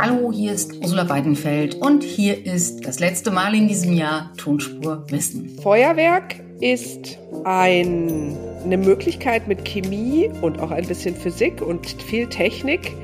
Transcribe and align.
Hallo, 0.00 0.30
hier 0.32 0.52
ist 0.52 0.76
Ursula 0.80 1.08
Weidenfeld 1.08 1.74
und 1.74 2.04
hier 2.04 2.46
ist 2.46 2.86
das 2.86 3.00
letzte 3.00 3.32
Mal 3.32 3.52
in 3.56 3.66
diesem 3.66 3.94
Jahr 3.94 4.30
Tonspur 4.36 5.04
Wissen. 5.10 5.58
Feuerwerk 5.60 6.36
ist 6.60 7.18
ein, 7.42 8.36
eine 8.62 8.76
Möglichkeit 8.76 9.48
mit 9.48 9.64
Chemie 9.64 10.30
und 10.40 10.60
auch 10.60 10.70
ein 10.70 10.86
bisschen 10.86 11.16
Physik 11.16 11.60
und 11.62 11.84
viel 12.00 12.28
Technik, 12.28 12.94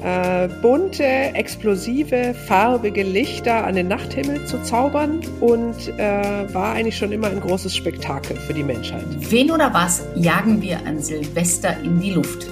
äh, 0.00 0.46
bunte, 0.62 1.02
explosive, 1.02 2.34
farbige 2.46 3.02
Lichter 3.02 3.66
an 3.66 3.74
den 3.74 3.88
Nachthimmel 3.88 4.46
zu 4.46 4.62
zaubern 4.62 5.18
und 5.40 5.88
äh, 5.98 6.54
war 6.54 6.74
eigentlich 6.74 6.96
schon 6.96 7.10
immer 7.10 7.26
ein 7.26 7.40
großes 7.40 7.74
Spektakel 7.74 8.36
für 8.36 8.54
die 8.54 8.62
Menschheit. 8.62 9.06
Wen 9.28 9.50
oder 9.50 9.74
was 9.74 10.04
jagen 10.14 10.62
wir 10.62 10.78
an 10.86 11.00
Silvester 11.00 11.76
in 11.82 11.98
die 12.00 12.12
Luft? 12.12 12.46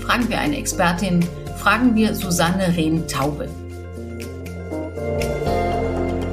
Fragen 0.00 0.26
wir 0.30 0.38
eine 0.38 0.56
Expertin, 0.56 1.22
fragen 1.66 1.96
wir 1.96 2.14
Susanne 2.14 2.76
Rehn-Taube. 2.76 3.48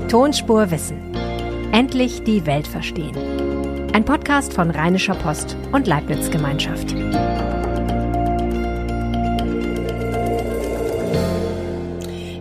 Tonspur 0.07 0.69
Wissen. 0.69 0.99
Endlich 1.71 2.23
die 2.23 2.45
Welt 2.45 2.67
verstehen. 2.67 3.17
Ein 3.93 4.05
Podcast 4.05 4.53
von 4.53 4.69
Rheinischer 4.69 5.15
Post 5.15 5.57
und 5.71 5.87
Leibniz 5.87 6.29
Gemeinschaft. 6.29 6.93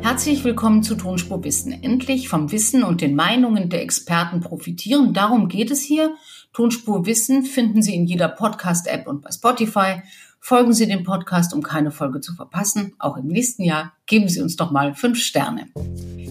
Herzlich 0.02 0.44
willkommen 0.44 0.82
zu 0.82 0.94
Tonspur 0.94 1.42
Wissen. 1.44 1.72
Endlich 1.72 2.28
vom 2.28 2.52
Wissen 2.52 2.84
und 2.84 3.00
den 3.00 3.14
Meinungen 3.14 3.70
der 3.70 3.80
Experten 3.80 4.40
profitieren. 4.40 5.14
Darum 5.14 5.48
geht 5.48 5.70
es 5.70 5.80
hier. 5.80 6.14
Tonspur 6.52 7.06
Wissen 7.06 7.46
finden 7.46 7.80
Sie 7.80 7.94
in 7.94 8.04
jeder 8.04 8.28
Podcast-App 8.28 9.06
und 9.06 9.22
bei 9.22 9.30
Spotify. 9.30 10.02
Folgen 10.44 10.72
Sie 10.72 10.88
dem 10.88 11.04
Podcast, 11.04 11.54
um 11.54 11.62
keine 11.62 11.92
Folge 11.92 12.20
zu 12.20 12.34
verpassen. 12.34 12.94
Auch 12.98 13.16
im 13.16 13.28
nächsten 13.28 13.62
Jahr 13.62 13.92
geben 14.06 14.28
Sie 14.28 14.40
uns 14.40 14.56
doch 14.56 14.72
mal 14.72 14.92
fünf 14.92 15.20
Sterne. 15.20 15.68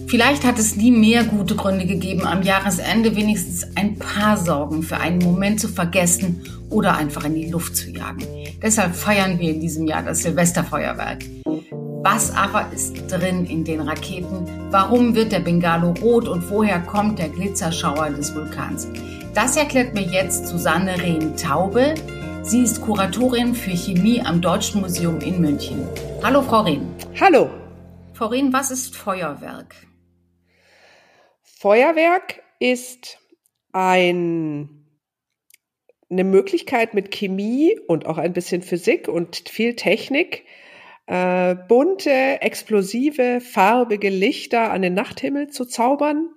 Vielleicht 0.06 0.44
hat 0.44 0.58
es 0.58 0.76
nie 0.76 0.90
mehr 0.90 1.24
gute 1.24 1.56
Gründe 1.56 1.86
gegeben, 1.86 2.26
am 2.26 2.42
Jahresende 2.42 3.16
wenigstens 3.16 3.66
ein 3.74 3.98
paar 3.98 4.36
Sorgen 4.36 4.82
für 4.82 4.98
einen 4.98 5.20
Moment 5.20 5.60
zu 5.60 5.68
vergessen 5.68 6.44
oder 6.68 6.94
einfach 6.94 7.24
in 7.24 7.34
die 7.34 7.48
Luft 7.48 7.74
zu 7.74 7.88
jagen. 7.88 8.22
Deshalb 8.60 8.94
feiern 8.94 9.38
wir 9.38 9.54
in 9.54 9.62
diesem 9.62 9.86
Jahr 9.86 10.02
das 10.02 10.18
Silvesterfeuerwerk. 10.18 11.24
Was 12.02 12.36
aber 12.36 12.70
ist 12.70 13.10
drin 13.10 13.46
in 13.46 13.64
den 13.64 13.80
Raketen? 13.80 14.46
Warum 14.70 15.14
wird 15.14 15.32
der 15.32 15.40
Bengalo 15.40 15.94
rot 16.02 16.28
und 16.28 16.50
woher 16.50 16.80
kommt 16.80 17.18
der 17.18 17.30
Glitzerschauer 17.30 18.10
des 18.10 18.34
Vulkans? 18.34 18.88
Das 19.34 19.56
erklärt 19.56 19.94
mir 19.94 20.02
jetzt 20.02 20.48
Susanne 20.48 21.00
Rehn-Taube. 21.00 21.94
Sie 22.44 22.64
ist 22.64 22.80
Kuratorin 22.80 23.54
für 23.54 23.70
Chemie 23.70 24.20
am 24.20 24.40
Deutschen 24.40 24.80
Museum 24.80 25.20
in 25.20 25.40
München. 25.40 25.86
Hallo, 26.24 26.42
Frau 26.42 26.62
Rehn. 26.62 26.92
Hallo. 27.20 27.48
Frau 28.14 28.26
Rehn, 28.26 28.52
was 28.52 28.72
ist 28.72 28.96
Feuerwerk? 28.96 29.76
Feuerwerk 31.42 32.42
ist 32.58 33.20
ein, 33.70 34.88
eine 36.10 36.24
Möglichkeit 36.24 36.94
mit 36.94 37.12
Chemie 37.12 37.78
und 37.86 38.06
auch 38.06 38.18
ein 38.18 38.32
bisschen 38.32 38.62
Physik 38.62 39.06
und 39.06 39.48
viel 39.48 39.76
Technik, 39.76 40.44
äh, 41.06 41.54
bunte, 41.54 42.42
explosive, 42.42 43.40
farbige 43.40 44.10
Lichter 44.10 44.72
an 44.72 44.82
den 44.82 44.94
Nachthimmel 44.94 45.48
zu 45.50 45.64
zaubern 45.64 46.28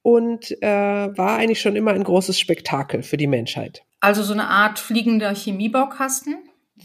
und 0.00 0.52
äh, 0.62 0.66
war 0.68 1.38
eigentlich 1.38 1.60
schon 1.60 1.74
immer 1.74 1.90
ein 1.90 2.04
großes 2.04 2.38
Spektakel 2.38 3.02
für 3.02 3.16
die 3.16 3.26
Menschheit. 3.26 3.83
Also 4.04 4.22
so 4.22 4.34
eine 4.34 4.48
Art 4.48 4.78
fliegender 4.78 5.34
Chemiebaukasten? 5.34 6.36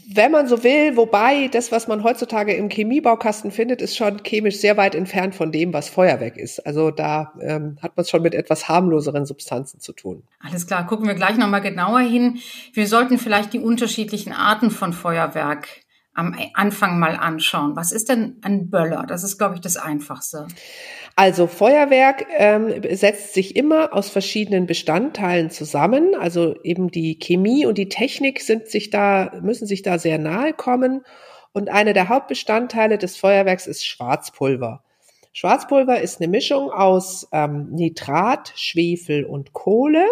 Wenn 0.08 0.32
man 0.32 0.48
so 0.48 0.64
will, 0.64 0.96
wobei 0.96 1.48
das, 1.48 1.70
was 1.70 1.86
man 1.86 2.02
heutzutage 2.02 2.54
im 2.54 2.70
Chemiebaukasten 2.70 3.50
findet, 3.50 3.82
ist 3.82 3.94
schon 3.94 4.22
chemisch 4.24 4.56
sehr 4.56 4.78
weit 4.78 4.94
entfernt 4.94 5.34
von 5.34 5.52
dem, 5.52 5.74
was 5.74 5.90
Feuerwerk 5.90 6.38
ist. 6.38 6.66
Also 6.66 6.90
da 6.90 7.34
ähm, 7.42 7.76
hat 7.82 7.94
man 7.94 8.04
es 8.04 8.10
schon 8.10 8.22
mit 8.22 8.34
etwas 8.34 8.70
harmloseren 8.70 9.26
Substanzen 9.26 9.80
zu 9.80 9.92
tun. 9.92 10.22
Alles 10.38 10.66
klar, 10.66 10.86
gucken 10.86 11.06
wir 11.06 11.14
gleich 11.14 11.36
nochmal 11.36 11.60
genauer 11.60 12.00
hin. 12.00 12.38
Wir 12.72 12.88
sollten 12.88 13.18
vielleicht 13.18 13.52
die 13.52 13.60
unterschiedlichen 13.60 14.32
Arten 14.32 14.70
von 14.70 14.94
Feuerwerk 14.94 15.68
am 16.20 16.36
Anfang 16.54 16.98
mal 16.98 17.16
anschauen. 17.16 17.74
Was 17.76 17.92
ist 17.92 18.10
denn 18.10 18.36
ein 18.42 18.68
Böller? 18.68 19.04
Das 19.08 19.24
ist, 19.24 19.38
glaube 19.38 19.54
ich, 19.54 19.60
das 19.60 19.76
Einfachste. 19.76 20.46
Also 21.16 21.46
Feuerwerk 21.46 22.26
ähm, 22.36 22.82
setzt 22.92 23.34
sich 23.34 23.56
immer 23.56 23.92
aus 23.94 24.10
verschiedenen 24.10 24.66
Bestandteilen 24.66 25.50
zusammen. 25.50 26.14
Also 26.18 26.54
eben 26.62 26.90
die 26.90 27.18
Chemie 27.18 27.66
und 27.66 27.78
die 27.78 27.88
Technik 27.88 28.40
sind 28.40 28.68
sich 28.68 28.90
da, 28.90 29.32
müssen 29.42 29.66
sich 29.66 29.82
da 29.82 29.98
sehr 29.98 30.18
nahe 30.18 30.52
kommen. 30.52 31.02
Und 31.52 31.68
einer 31.70 31.94
der 31.94 32.08
Hauptbestandteile 32.08 32.98
des 32.98 33.16
Feuerwerks 33.16 33.66
ist 33.66 33.84
Schwarzpulver. 33.86 34.84
Schwarzpulver 35.32 36.00
ist 36.00 36.20
eine 36.20 36.30
Mischung 36.30 36.70
aus 36.70 37.26
ähm, 37.32 37.70
Nitrat, 37.70 38.52
Schwefel 38.56 39.24
und 39.24 39.52
Kohle 39.52 40.04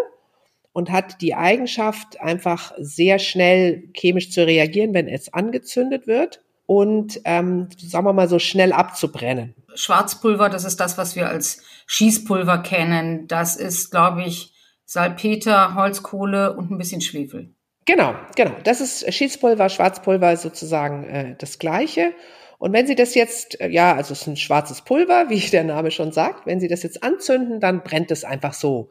und 0.78 0.92
hat 0.92 1.22
die 1.22 1.34
Eigenschaft, 1.34 2.20
einfach 2.20 2.72
sehr 2.78 3.18
schnell 3.18 3.90
chemisch 3.96 4.30
zu 4.30 4.46
reagieren, 4.46 4.94
wenn 4.94 5.08
es 5.08 5.34
angezündet 5.34 6.06
wird 6.06 6.40
und, 6.66 7.20
ähm, 7.24 7.66
sagen 7.76 8.06
wir 8.06 8.12
mal, 8.12 8.28
so 8.28 8.38
schnell 8.38 8.72
abzubrennen. 8.72 9.56
Schwarzpulver, 9.74 10.48
das 10.48 10.64
ist 10.64 10.78
das, 10.78 10.96
was 10.96 11.16
wir 11.16 11.28
als 11.28 11.62
Schießpulver 11.88 12.58
kennen. 12.58 13.26
Das 13.26 13.56
ist, 13.56 13.90
glaube 13.90 14.22
ich, 14.22 14.54
Salpeter, 14.84 15.74
Holzkohle 15.74 16.56
und 16.56 16.70
ein 16.70 16.78
bisschen 16.78 17.00
Schwefel. 17.00 17.52
Genau, 17.84 18.14
genau. 18.36 18.54
Das 18.62 18.80
ist 18.80 19.12
Schießpulver, 19.12 19.70
Schwarzpulver 19.70 20.36
sozusagen 20.36 21.02
äh, 21.08 21.34
das 21.36 21.58
gleiche. 21.58 22.12
Und 22.58 22.72
wenn 22.72 22.86
Sie 22.86 22.94
das 22.94 23.16
jetzt, 23.16 23.60
äh, 23.60 23.68
ja, 23.68 23.96
also 23.96 24.12
es 24.12 24.20
ist 24.20 24.26
ein 24.28 24.36
schwarzes 24.36 24.82
Pulver, 24.82 25.24
wie 25.28 25.40
der 25.40 25.64
Name 25.64 25.90
schon 25.90 26.12
sagt, 26.12 26.46
wenn 26.46 26.60
Sie 26.60 26.68
das 26.68 26.84
jetzt 26.84 27.02
anzünden, 27.02 27.58
dann 27.58 27.82
brennt 27.82 28.12
es 28.12 28.22
einfach 28.22 28.54
so 28.54 28.90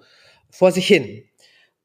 vor 0.49 0.73
sich 0.73 0.85
hin. 0.85 1.23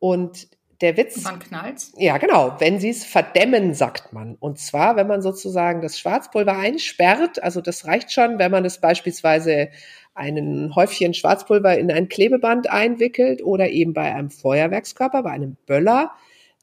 Und 0.03 0.49
der 0.81 0.97
Witz. 0.97 1.25
Wann 1.25 1.39
knallt? 1.39 1.93
Ja, 1.97 2.19
genau. 2.19 2.57
Wenn 2.59 2.81
sie 2.81 2.89
es 2.91 3.05
verdämmen, 3.05 3.73
sagt 3.73 4.13
man. 4.13 4.35
Und 4.35 4.59
zwar, 4.59 4.97
wenn 4.97 5.07
man 5.07 5.23
sozusagen 5.23 5.81
das 5.81 5.97
Schwarzpulver 5.97 6.57
einsperrt, 6.57 7.41
also 7.41 7.61
das 7.61 7.87
reicht 7.87 8.11
schon, 8.11 8.41
wenn 8.41 8.51
man 8.51 8.65
es 8.65 8.81
beispielsweise 8.81 9.69
einen 10.13 10.75
Häufchen 10.75 11.15
Schwarzpulver 11.15 11.79
in 11.79 11.93
ein 11.93 12.09
Klebeband 12.09 12.69
einwickelt 12.69 13.45
oder 13.45 13.71
eben 13.71 13.93
bei 13.93 14.13
einem 14.13 14.31
Feuerwerkskörper, 14.31 15.23
bei 15.23 15.31
einem 15.31 15.57
Böller, 15.67 16.11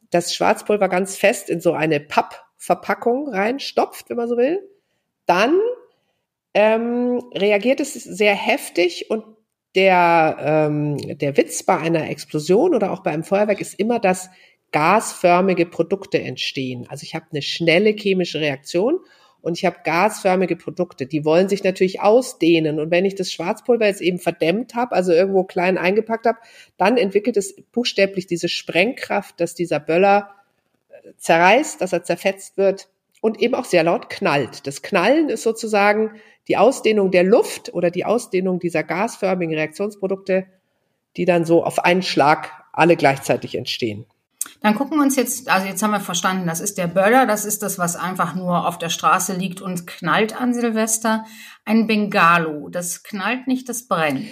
das 0.10 0.36
Schwarzpulver 0.36 0.90
ganz 0.90 1.16
fest 1.16 1.50
in 1.50 1.62
so 1.62 1.72
eine 1.72 2.02
Pappverpackung 2.02 3.30
reinstopft, 3.30 4.10
wenn 4.10 4.18
man 4.18 4.28
so 4.28 4.36
will, 4.36 4.68
dann 5.28 5.58
ähm, 6.54 7.24
reagiert 7.34 7.80
es 7.80 7.94
sehr 7.94 8.36
heftig 8.36 9.10
und 9.10 9.24
der, 9.76 10.38
ähm, 10.40 10.98
der 11.18 11.38
Witz 11.38 11.64
bei 11.64 11.78
einer 11.78 12.10
Explosion 12.10 12.74
oder 12.74 12.92
auch 12.92 13.02
bei 13.04 13.12
einem 13.12 13.24
Feuerwerk 13.24 13.62
ist 13.62 13.80
immer, 13.80 14.00
dass 14.00 14.30
gasförmige 14.72 15.66
Produkte 15.66 16.22
entstehen. 16.22 16.86
Also 16.90 17.04
ich 17.04 17.16
habe 17.16 17.26
eine 17.32 17.42
schnelle 17.42 17.92
chemische 17.92 18.40
Reaktion 18.40 19.00
und 19.42 19.58
ich 19.58 19.66
habe 19.66 19.78
gasförmige 19.84 20.56
Produkte. 20.56 21.06
Die 21.06 21.24
wollen 21.24 21.50
sich 21.50 21.64
natürlich 21.64 22.02
ausdehnen. 22.02 22.80
Und 22.80 22.92
wenn 22.92 23.06
ich 23.06 23.16
das 23.16 23.32
Schwarzpulver 23.32 23.86
jetzt 23.86 24.02
eben 24.02 24.20
verdämmt 24.20 24.76
habe, 24.76 24.96
also 24.96 25.12
irgendwo 25.12 25.44
klein 25.44 25.78
eingepackt 25.78 26.26
habe, 26.26 26.40
dann 26.78 26.98
entwickelt 26.98 27.38
es 27.38 27.56
buchstäblich 27.72 28.28
diese 28.28 28.50
Sprengkraft, 28.50 29.40
dass 29.40 29.56
dieser 29.56 29.80
Böller 29.80 30.30
äh, 30.90 31.12
zerreißt, 31.18 31.80
dass 31.80 31.94
er 31.94 32.04
zerfetzt 32.04 32.58
wird 32.58 32.90
und 33.22 33.42
eben 33.42 33.56
auch 33.56 33.66
sehr 33.66 33.84
laut 33.84 34.10
knallt. 34.10 34.68
Das 34.68 34.82
Knallen 34.82 35.30
ist 35.30 35.44
sozusagen 35.44 36.12
die 36.50 36.58
Ausdehnung 36.58 37.12
der 37.12 37.24
Luft 37.24 37.74
oder 37.74 37.92
die 37.92 38.06
Ausdehnung 38.06 38.60
dieser 38.60 38.84
gasförmigen 38.84 39.56
Reaktionsprodukte, 39.56 40.48
die 41.16 41.26
dann 41.26 41.46
so 41.46 41.64
auf 41.64 41.80
einen 41.86 42.02
Schlag 42.02 42.52
alle 42.74 42.96
gleichzeitig 42.96 43.56
entstehen. 43.56 44.06
Dann 44.62 44.76
gucken 44.76 44.98
wir 44.98 45.04
uns 45.04 45.16
jetzt, 45.16 45.50
also 45.50 45.68
jetzt 45.68 45.82
haben 45.84 45.92
wir 45.92 46.00
verstanden, 46.00 46.48
das 46.48 46.60
ist 46.60 46.78
der 46.78 46.88
Böller, 46.88 47.26
das 47.26 47.46
ist 47.46 47.62
das, 47.62 47.78
was 47.78 47.96
einfach 47.96 48.36
nur 48.36 48.68
auf 48.68 48.78
der 48.78 48.90
Straße 48.90 49.34
liegt 49.34 49.62
und 49.62 49.88
knallt 49.88 50.40
an 50.40 50.54
Silvester. 50.54 51.26
Ein 51.66 51.88
Bengalo, 51.88 52.70
das 52.70 53.04
knallt 53.04 53.48
nicht, 53.48 53.70
das 53.70 53.88
brennt. 53.88 54.28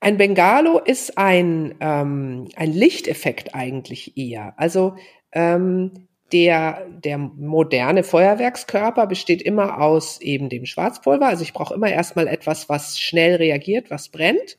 Ein 0.00 0.16
Bengalo 0.16 0.78
ist 0.78 1.18
ein, 1.18 1.74
ähm, 1.80 2.48
ein 2.56 2.72
Lichteffekt 2.72 3.54
eigentlich 3.54 4.16
eher. 4.16 4.54
Also 4.56 4.96
ähm, 5.32 6.07
der, 6.32 6.86
der 6.90 7.18
moderne 7.18 8.02
Feuerwerkskörper 8.02 9.06
besteht 9.06 9.40
immer 9.40 9.80
aus 9.80 10.20
eben 10.20 10.48
dem 10.48 10.66
Schwarzpulver. 10.66 11.26
Also 11.26 11.42
ich 11.42 11.52
brauche 11.52 11.74
immer 11.74 11.90
erstmal 11.90 12.26
etwas, 12.26 12.68
was 12.68 12.98
schnell 12.98 13.36
reagiert, 13.36 13.90
was 13.90 14.10
brennt. 14.10 14.58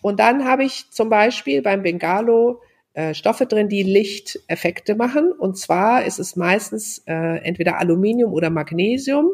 Und 0.00 0.20
dann 0.20 0.44
habe 0.44 0.64
ich 0.64 0.90
zum 0.90 1.10
Beispiel 1.10 1.62
beim 1.62 1.82
Bengalo 1.82 2.60
äh, 2.94 3.12
Stoffe 3.14 3.46
drin, 3.46 3.68
die 3.68 3.82
Lichteffekte 3.82 4.94
machen. 4.94 5.32
Und 5.32 5.58
zwar 5.58 6.04
ist 6.04 6.18
es 6.18 6.36
meistens 6.36 7.02
äh, 7.06 7.38
entweder 7.42 7.78
Aluminium 7.78 8.32
oder 8.32 8.50
Magnesium. 8.50 9.30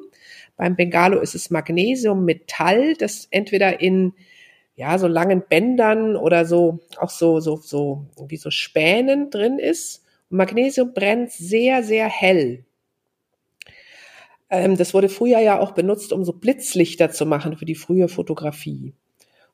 Beim 0.56 0.76
Bengalo 0.76 1.20
ist 1.20 1.34
es 1.34 1.50
Magnesiummetall, 1.50 2.94
das 2.94 3.28
entweder 3.30 3.80
in 3.80 4.12
ja 4.74 4.98
so 4.98 5.06
langen 5.06 5.42
Bändern 5.48 6.16
oder 6.16 6.44
so 6.46 6.80
auch 6.96 7.10
so 7.10 7.40
so 7.40 7.56
so 7.56 8.06
wie 8.28 8.36
so 8.36 8.50
Spänen 8.50 9.30
drin 9.30 9.58
ist 9.58 10.04
Magnesium 10.30 10.94
brennt 10.94 11.32
sehr, 11.32 11.82
sehr 11.82 12.08
hell. 12.08 12.64
Ähm, 14.48 14.76
das 14.76 14.94
wurde 14.94 15.08
früher 15.08 15.38
ja 15.40 15.58
auch 15.58 15.72
benutzt, 15.72 16.12
um 16.12 16.24
so 16.24 16.32
Blitzlichter 16.32 17.10
zu 17.10 17.26
machen 17.26 17.56
für 17.56 17.64
die 17.64 17.74
frühe 17.74 18.08
Fotografie. 18.08 18.94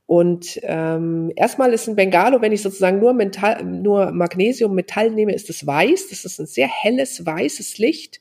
Und 0.06 0.61
ähm, 0.62 1.32
erstmal 1.34 1.73
ist 1.73 1.88
ein 1.88 1.96
Bengalo, 1.96 2.40
wenn 2.40 2.52
ich 2.52 2.62
sozusagen 2.62 3.00
nur, 3.00 3.12
Metall, 3.12 3.64
nur 3.64 4.12
Magnesium, 4.12 4.75
Metall 4.75 5.11
nehme, 5.11 5.34
ist 5.34 5.50
es 5.50 5.67
weiß. 5.67 6.08
Das 6.11 6.25
ist 6.25 6.38
ein 6.38 6.46
sehr 6.46 6.69
helles, 6.69 7.26
weißes 7.26 7.78
Licht 7.78 8.20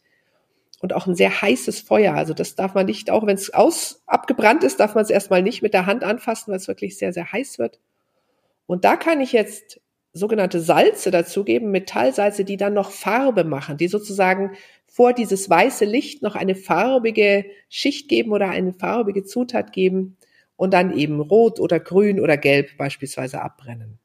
und 0.82 0.94
auch 0.94 1.06
ein 1.06 1.16
sehr 1.16 1.42
heißes 1.42 1.82
Feuer. 1.82 2.16
Also 2.16 2.34
das 2.34 2.56
darf 2.56 2.74
man 2.74 2.88
nicht, 2.88 3.12
auch 3.12 3.26
wenn 3.28 3.36
es 3.36 3.54
aus 3.54 4.02
abgebrannt 4.08 4.64
ist, 4.64 4.80
darf 4.80 4.96
man 4.96 5.04
es 5.04 5.12
erstmal 5.12 5.44
nicht 5.44 5.62
mit 5.62 5.74
der 5.74 5.86
Hand 5.86 6.04
anfassen, 6.04 6.52
weil 6.52 6.58
es 6.58 6.68
wirklich 6.68 6.98
sehr, 6.98 7.14
sehr 7.14 7.32
heiß 7.32 7.60
wird. 7.60 7.80
Und 8.66 8.84
da 8.84 8.96
kann 8.96 9.22
ich 9.22 9.32
jetzt 9.32 9.80
sogenannte 10.16 10.62
Salze 10.62 11.12
dazugeben, 11.12 11.72
Metallsalze, 11.72 12.46
die 12.46 12.56
dann 12.58 12.74
noch 12.74 12.90
Farbe 12.90 13.44
machen, 13.44 13.78
die 13.78 13.90
sozusagen 13.90 14.52
vor 14.88 15.12
dieses 15.12 15.50
weiße 15.50 15.84
Licht 15.84 16.24
noch 16.24 16.36
eine 16.36 16.56
farbige 16.56 17.46
Schicht 17.68 18.08
geben 18.08 18.32
oder 18.32 18.50
eine 18.50 18.74
farbige 18.74 19.26
Zutat 19.26 19.74
geben 19.74 20.16
und 20.56 20.74
dann 20.74 20.98
eben 20.98 21.20
rot 21.20 21.60
oder 21.60 21.82
grün 21.82 22.22
oder 22.22 22.38
gelb 22.38 22.78
beispielsweise 22.78 23.42
abbrennen. 23.42 24.00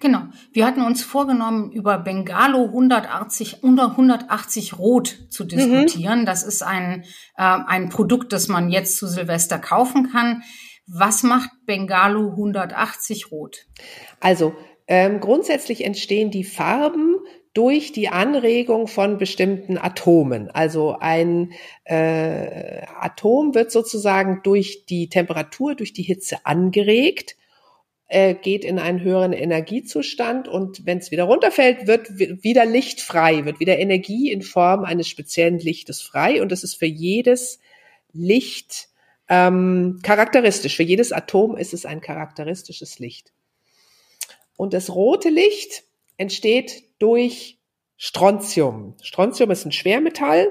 Genau. 0.00 0.22
Wir 0.52 0.66
hatten 0.66 0.80
uns 0.80 1.04
vorgenommen, 1.04 1.70
über 1.70 1.98
Bengalo 1.98 2.64
180, 2.64 3.62
unter 3.62 3.90
180 3.90 4.78
Rot 4.78 5.26
zu 5.28 5.44
diskutieren. 5.44 6.22
Mhm. 6.22 6.26
Das 6.26 6.42
ist 6.42 6.62
ein, 6.62 7.02
äh, 7.36 7.42
ein 7.44 7.90
Produkt, 7.90 8.32
das 8.32 8.48
man 8.48 8.70
jetzt 8.70 8.96
zu 8.96 9.06
Silvester 9.06 9.58
kaufen 9.58 10.10
kann. 10.10 10.42
Was 10.86 11.22
macht 11.22 11.50
Bengalo 11.66 12.30
180 12.30 13.30
Rot? 13.30 13.66
Also 14.18 14.54
ähm, 14.88 15.20
grundsätzlich 15.20 15.84
entstehen 15.84 16.30
die 16.30 16.44
Farben 16.44 17.16
durch 17.54 17.92
die 17.92 18.08
Anregung 18.08 18.86
von 18.86 19.18
bestimmten 19.18 19.76
Atomen. 19.76 20.50
Also 20.50 20.96
ein 20.98 21.52
äh, 21.84 22.82
Atom 22.98 23.54
wird 23.54 23.70
sozusagen 23.70 24.40
durch 24.42 24.86
die 24.86 25.08
Temperatur, 25.08 25.74
durch 25.74 25.92
die 25.92 26.02
Hitze 26.02 26.38
angeregt, 26.44 27.36
äh, 28.08 28.34
geht 28.34 28.64
in 28.64 28.78
einen 28.78 29.00
höheren 29.00 29.32
Energiezustand 29.32 30.48
und 30.48 30.86
wenn 30.86 30.98
es 30.98 31.10
wieder 31.10 31.24
runterfällt, 31.24 31.86
wird 31.86 32.10
wieder 32.18 32.64
Licht 32.64 33.00
frei, 33.00 33.44
wird 33.44 33.60
wieder 33.60 33.78
Energie 33.78 34.30
in 34.30 34.42
Form 34.42 34.84
eines 34.84 35.08
speziellen 35.08 35.58
Lichtes 35.58 36.00
frei 36.00 36.40
und 36.40 36.52
das 36.52 36.64
ist 36.64 36.74
für 36.74 36.86
jedes 36.86 37.58
Licht 38.12 38.88
ähm, 39.28 40.00
charakteristisch. 40.02 40.76
Für 40.76 40.82
jedes 40.82 41.12
Atom 41.12 41.56
ist 41.56 41.74
es 41.74 41.86
ein 41.86 42.00
charakteristisches 42.00 42.98
Licht. 42.98 43.32
Und 44.56 44.74
das 44.74 44.94
rote 44.94 45.28
Licht 45.28 45.84
entsteht 46.16 46.84
durch 46.98 47.58
Strontium. 47.96 48.96
Strontium 49.02 49.50
ist 49.50 49.64
ein 49.64 49.72
Schwermetall. 49.72 50.48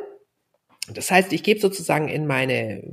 Das 0.93 1.11
heißt, 1.11 1.31
ich 1.33 1.43
gebe 1.43 1.59
sozusagen 1.59 2.07
in 2.07 2.25
meine 2.25 2.83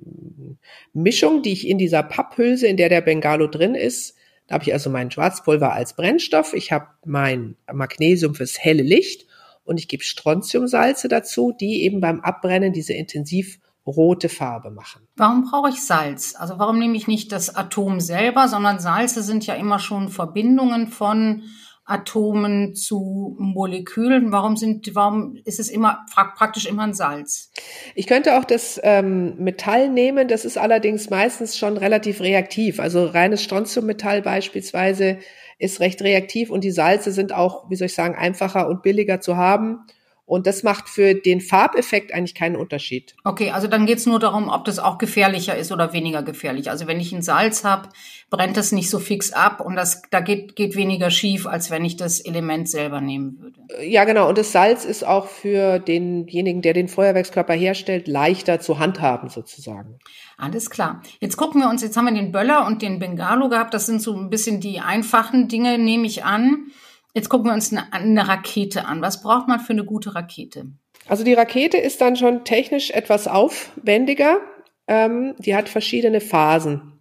Mischung, 0.92 1.42
die 1.42 1.52
ich 1.52 1.66
in 1.66 1.78
dieser 1.78 2.02
Papphülse, 2.02 2.66
in 2.66 2.76
der 2.76 2.88
der 2.88 3.00
Bengalo 3.00 3.46
drin 3.46 3.74
ist, 3.74 4.14
da 4.48 4.54
habe 4.54 4.64
ich 4.64 4.72
also 4.72 4.88
mein 4.88 5.10
Schwarzpulver 5.10 5.74
als 5.74 5.94
Brennstoff, 5.94 6.54
ich 6.54 6.72
habe 6.72 6.86
mein 7.04 7.56
Magnesium 7.70 8.34
fürs 8.34 8.58
helle 8.58 8.82
Licht 8.82 9.26
und 9.64 9.78
ich 9.78 9.88
gebe 9.88 10.02
Strontiumsalze 10.02 11.08
dazu, 11.08 11.52
die 11.52 11.82
eben 11.82 12.00
beim 12.00 12.20
Abbrennen 12.20 12.72
diese 12.72 12.94
intensiv 12.94 13.60
rote 13.88 14.28
Farbe 14.28 14.70
machen. 14.70 15.08
Warum 15.16 15.44
brauche 15.50 15.70
ich 15.70 15.84
Salz? 15.84 16.34
Also 16.38 16.58
warum 16.58 16.78
nehme 16.78 16.96
ich 16.96 17.08
nicht 17.08 17.32
das 17.32 17.54
Atom 17.54 18.00
selber, 18.00 18.48
sondern 18.48 18.78
Salze 18.78 19.22
sind 19.22 19.46
ja 19.46 19.54
immer 19.54 19.78
schon 19.78 20.08
Verbindungen 20.08 20.88
von 20.88 21.42
Atomen 21.84 22.74
zu 22.74 23.34
Molekülen? 23.38 24.30
Warum 24.30 24.56
sind, 24.56 24.94
warum 24.94 25.36
ist 25.44 25.58
es 25.58 25.70
immer 25.70 26.04
praktisch 26.12 26.66
immer 26.66 26.82
ein 26.82 26.94
Salz? 26.94 27.50
Ich 27.94 28.06
könnte 28.06 28.38
auch 28.38 28.44
das 28.44 28.78
ähm, 28.84 29.36
Metall 29.38 29.88
nehmen. 29.88 30.28
Das 30.28 30.44
ist 30.44 30.58
allerdings 30.58 31.08
meistens 31.08 31.56
schon 31.56 31.78
relativ 31.78 32.20
reaktiv. 32.20 32.78
Also 32.78 33.06
reines 33.06 33.42
Strontiummetall 33.42 34.22
beispielsweise 34.22 35.18
ist 35.58 35.80
recht 35.80 36.02
reaktiv 36.02 36.50
und 36.50 36.62
die 36.62 36.70
Salze 36.70 37.10
sind 37.10 37.32
auch, 37.32 37.68
wie 37.70 37.76
soll 37.76 37.86
ich 37.86 37.94
sagen, 37.94 38.14
einfacher 38.14 38.68
und 38.68 38.82
billiger 38.82 39.20
zu 39.20 39.36
haben. 39.36 39.86
Und 40.28 40.46
das 40.46 40.62
macht 40.62 40.90
für 40.90 41.14
den 41.14 41.40
Farbeffekt 41.40 42.12
eigentlich 42.12 42.34
keinen 42.34 42.54
Unterschied. 42.54 43.14
Okay, 43.24 43.50
also 43.50 43.66
dann 43.66 43.86
geht's 43.86 44.04
nur 44.04 44.18
darum, 44.18 44.50
ob 44.50 44.66
das 44.66 44.78
auch 44.78 44.98
gefährlicher 44.98 45.56
ist 45.56 45.72
oder 45.72 45.94
weniger 45.94 46.22
gefährlich. 46.22 46.68
Also 46.68 46.86
wenn 46.86 47.00
ich 47.00 47.12
ein 47.12 47.22
Salz 47.22 47.64
habe, 47.64 47.88
brennt 48.28 48.58
das 48.58 48.70
nicht 48.70 48.90
so 48.90 48.98
fix 48.98 49.32
ab 49.32 49.62
und 49.62 49.74
das 49.74 50.02
da 50.10 50.20
geht, 50.20 50.54
geht 50.54 50.76
weniger 50.76 51.10
schief, 51.10 51.46
als 51.46 51.70
wenn 51.70 51.82
ich 51.82 51.96
das 51.96 52.20
Element 52.20 52.68
selber 52.68 53.00
nehmen 53.00 53.38
würde. 53.40 53.58
Ja, 53.82 54.04
genau. 54.04 54.28
Und 54.28 54.36
das 54.36 54.52
Salz 54.52 54.84
ist 54.84 55.02
auch 55.02 55.28
für 55.28 55.78
denjenigen, 55.78 56.60
der 56.60 56.74
den 56.74 56.88
Feuerwerkskörper 56.88 57.54
herstellt, 57.54 58.06
leichter 58.06 58.60
zu 58.60 58.78
handhaben 58.78 59.30
sozusagen. 59.30 59.98
Alles 60.36 60.68
klar. 60.68 61.00
Jetzt 61.20 61.38
gucken 61.38 61.62
wir 61.62 61.70
uns, 61.70 61.80
jetzt 61.80 61.96
haben 61.96 62.04
wir 62.04 62.12
den 62.12 62.32
Böller 62.32 62.66
und 62.66 62.82
den 62.82 62.98
Bengalo 62.98 63.48
gehabt. 63.48 63.72
Das 63.72 63.86
sind 63.86 64.02
so 64.02 64.14
ein 64.14 64.28
bisschen 64.28 64.60
die 64.60 64.80
einfachen 64.80 65.48
Dinge, 65.48 65.78
nehme 65.78 66.06
ich 66.06 66.22
an. 66.22 66.66
Jetzt 67.14 67.28
gucken 67.28 67.46
wir 67.46 67.54
uns 67.54 67.72
eine, 67.72 67.92
eine 67.92 68.28
Rakete 68.28 68.84
an. 68.84 69.02
Was 69.02 69.22
braucht 69.22 69.48
man 69.48 69.60
für 69.60 69.72
eine 69.72 69.84
gute 69.84 70.14
Rakete? 70.14 70.66
Also 71.06 71.24
die 71.24 71.34
Rakete 71.34 71.78
ist 71.78 72.00
dann 72.00 72.16
schon 72.16 72.44
technisch 72.44 72.90
etwas 72.90 73.26
aufwendiger. 73.26 74.40
Ähm, 74.86 75.34
die 75.38 75.54
hat 75.54 75.68
verschiedene 75.68 76.20
Phasen. 76.20 76.98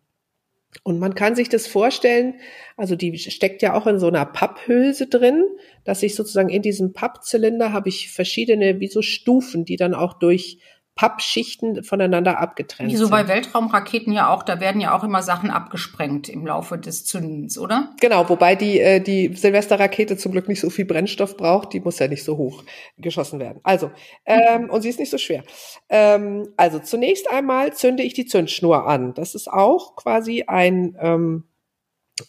Und 0.83 0.99
man 0.99 1.15
kann 1.15 1.35
sich 1.35 1.49
das 1.49 1.65
vorstellen, 1.65 2.35
also 2.75 2.95
die 2.95 3.17
steckt 3.17 3.61
ja 3.61 3.73
auch 3.73 3.87
in 3.87 3.99
so 3.99 4.07
einer 4.07 4.25
Papphülse 4.25 5.07
drin, 5.07 5.43
dass 5.83 6.03
ich 6.03 6.15
sozusagen 6.15 6.49
in 6.49 6.61
diesem 6.61 6.93
Pappzylinder 6.93 7.73
habe 7.73 7.89
ich 7.89 8.11
verschiedene, 8.11 8.79
wie 8.79 8.87
so 8.87 9.01
Stufen, 9.01 9.65
die 9.65 9.77
dann 9.77 9.93
auch 9.93 10.13
durch 10.13 10.59
Pappschichten 10.97 11.83
voneinander 11.83 12.39
abgetrennt 12.39 12.91
Wie 12.91 12.97
so 12.97 13.09
bei 13.09 13.27
Weltraumraketen 13.27 14.11
ja 14.11 14.33
auch, 14.33 14.43
da 14.43 14.59
werden 14.59 14.81
ja 14.81 14.97
auch 14.97 15.03
immer 15.03 15.21
Sachen 15.21 15.51
abgesprengt 15.51 16.27
im 16.27 16.45
Laufe 16.45 16.77
des 16.77 17.05
Zündens, 17.05 17.57
oder? 17.57 17.93
Genau, 18.01 18.27
wobei 18.27 18.55
die, 18.55 18.79
äh, 18.79 18.99
die 18.99 19.33
Silvesterrakete 19.33 20.17
zum 20.17 20.31
Glück 20.31 20.49
nicht 20.49 20.59
so 20.59 20.69
viel 20.71 20.85
Brennstoff 20.85 21.37
braucht, 21.37 21.71
die 21.73 21.79
muss 21.79 21.99
ja 21.99 22.07
nicht 22.07 22.23
so 22.23 22.35
hoch 22.37 22.63
geschossen 22.97 23.39
werden. 23.39 23.59
Also, 23.63 23.91
ähm, 24.25 24.69
und 24.69 24.81
sie 24.81 24.89
ist 24.89 24.99
nicht 24.99 25.11
so 25.11 25.19
schwer. 25.19 25.43
Ähm, 25.87 26.49
also 26.57 26.79
zunächst 26.79 27.29
einmal 27.29 27.73
zünde 27.73 28.01
ich 28.01 28.13
die 28.13 28.25
Zündschnur 28.25 28.87
an. 28.87 29.13
Das 29.13 29.35
ist 29.35 29.47
auch 29.47 29.95
quasi 29.95 30.45
ein, 30.47 30.97
ähm, 30.99 31.43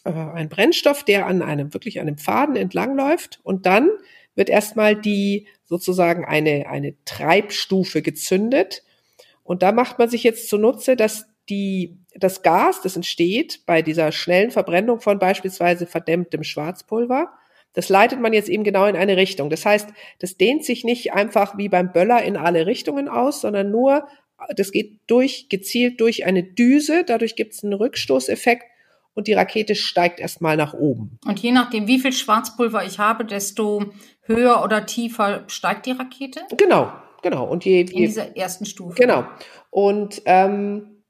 äh, 0.05 0.11
ein 0.11 0.47
Brennstoff, 0.47 1.03
der 1.03 1.25
an 1.25 1.41
einem, 1.41 1.73
wirklich 1.73 1.99
einem 1.99 2.19
Faden 2.19 2.55
entlang 2.55 2.95
läuft 2.95 3.39
und 3.43 3.65
dann 3.65 3.89
wird 4.39 4.49
erstmal 4.49 4.95
die 4.95 5.45
sozusagen 5.65 6.25
eine, 6.25 6.67
eine 6.67 6.95
Treibstufe 7.05 8.01
gezündet. 8.01 8.83
Und 9.43 9.61
da 9.61 9.71
macht 9.71 9.99
man 9.99 10.09
sich 10.09 10.23
jetzt 10.23 10.49
zunutze, 10.49 10.95
dass 10.95 11.27
die, 11.49 11.97
das 12.15 12.41
Gas, 12.41 12.81
das 12.81 12.95
entsteht 12.95 13.65
bei 13.65 13.81
dieser 13.81 14.11
schnellen 14.11 14.49
Verbrennung 14.49 15.01
von 15.01 15.19
beispielsweise 15.19 15.85
verdämmtem 15.85 16.43
Schwarzpulver, 16.43 17.33
das 17.73 17.89
leitet 17.89 18.19
man 18.19 18.33
jetzt 18.33 18.49
eben 18.49 18.63
genau 18.63 18.85
in 18.85 18.95
eine 18.95 19.17
Richtung. 19.17 19.49
Das 19.49 19.65
heißt, 19.65 19.89
das 20.19 20.37
dehnt 20.37 20.65
sich 20.65 20.83
nicht 20.83 21.13
einfach 21.13 21.57
wie 21.57 21.69
beim 21.69 21.91
Böller 21.91 22.23
in 22.23 22.37
alle 22.37 22.65
Richtungen 22.65 23.09
aus, 23.09 23.41
sondern 23.41 23.69
nur, 23.69 24.07
das 24.55 24.71
geht 24.71 24.99
durch, 25.07 25.49
gezielt 25.49 25.99
durch 26.01 26.25
eine 26.25 26.43
Düse. 26.43 27.03
Dadurch 27.05 27.35
gibt 27.35 27.53
es 27.53 27.63
einen 27.63 27.73
Rückstoßeffekt 27.73 28.63
und 29.19 29.27
die 29.27 29.33
Rakete 29.33 29.75
steigt 29.75 30.21
erstmal 30.21 30.55
nach 30.55 30.73
oben. 30.73 31.19
Und 31.25 31.39
je 31.39 31.51
nachdem, 31.51 31.87
wie 31.87 31.99
viel 31.99 32.13
Schwarzpulver 32.13 32.85
ich 32.85 32.99
habe, 32.99 33.25
desto 33.25 33.83
höher 34.23 34.63
oder 34.63 34.85
tiefer 34.85 35.43
steigt 35.47 35.87
die 35.87 35.91
Rakete? 35.91 36.39
Genau, 36.55 36.89
genau. 37.21 37.45
Und 37.45 37.65
je, 37.65 37.81
je 37.81 37.81
in 37.81 37.97
dieser 38.05 38.37
ersten 38.37 38.65
Stufe. 38.65 38.95
Genau. 38.95 39.25
Und 39.71 40.21
ähm, 40.23 41.03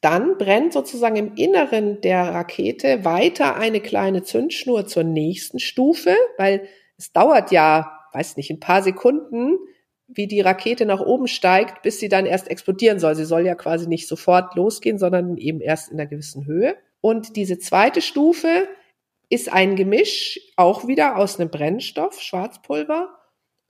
dann 0.00 0.38
brennt 0.38 0.72
sozusagen 0.72 1.16
im 1.16 1.34
Inneren 1.34 2.00
der 2.02 2.32
Rakete 2.32 3.04
weiter 3.04 3.56
eine 3.56 3.80
kleine 3.80 4.22
Zündschnur 4.22 4.86
zur 4.86 5.02
nächsten 5.02 5.58
Stufe, 5.58 6.14
weil 6.38 6.68
es 6.96 7.10
dauert 7.10 7.50
ja, 7.50 7.98
weiß 8.12 8.36
nicht, 8.36 8.50
ein 8.50 8.60
paar 8.60 8.84
Sekunden, 8.84 9.58
wie 10.06 10.28
die 10.28 10.40
Rakete 10.40 10.86
nach 10.86 11.00
oben 11.00 11.26
steigt, 11.26 11.82
bis 11.82 11.98
sie 11.98 12.08
dann 12.08 12.26
erst 12.26 12.48
explodieren 12.48 13.00
soll. 13.00 13.16
Sie 13.16 13.24
soll 13.24 13.44
ja 13.44 13.56
quasi 13.56 13.88
nicht 13.88 14.06
sofort 14.06 14.54
losgehen, 14.54 14.98
sondern 14.98 15.36
eben 15.36 15.60
erst 15.60 15.90
in 15.90 15.98
einer 15.98 16.08
gewissen 16.08 16.46
Höhe. 16.46 16.76
Und 17.00 17.36
diese 17.36 17.58
zweite 17.58 18.02
Stufe 18.02 18.68
ist 19.28 19.52
ein 19.52 19.76
Gemisch, 19.76 20.40
auch 20.56 20.86
wieder 20.86 21.16
aus 21.16 21.38
einem 21.38 21.50
Brennstoff, 21.50 22.20
Schwarzpulver 22.20 23.16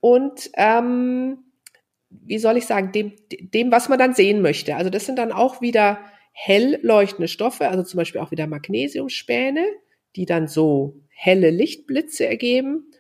und 0.00 0.50
ähm, 0.54 1.44
wie 2.08 2.38
soll 2.38 2.56
ich 2.56 2.66
sagen, 2.66 2.90
dem, 2.92 3.12
dem, 3.30 3.70
was 3.70 3.88
man 3.88 3.99
dann 3.99 4.14
sehen 4.14 4.42
möchte. 4.42 4.75
Also 4.76 4.90
das 4.90 5.06
sind 5.06 5.18
dann 5.18 5.30
auch 5.30 5.60
wieder 5.60 6.00
hell 6.32 6.80
leuchtende 6.82 7.28
Stoffe, 7.28 7.68
also 7.68 7.84
zum 7.84 7.99
Beispiel 7.99 8.20
auch 8.20 8.30
wieder 8.30 8.46
Magnesiumspäne, 8.46 9.64
die 10.16 10.26
dann 10.26 10.49
so 10.49 10.96
helle 11.08 11.50
Lichtblitze 11.50 12.26
ergeben 12.26 12.90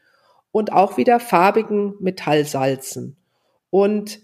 und 0.52 0.72
auch 0.72 0.96
wieder 0.96 1.18
farbigen 1.18 1.94
Metallsalzen. 2.00 3.16
Und 3.70 4.20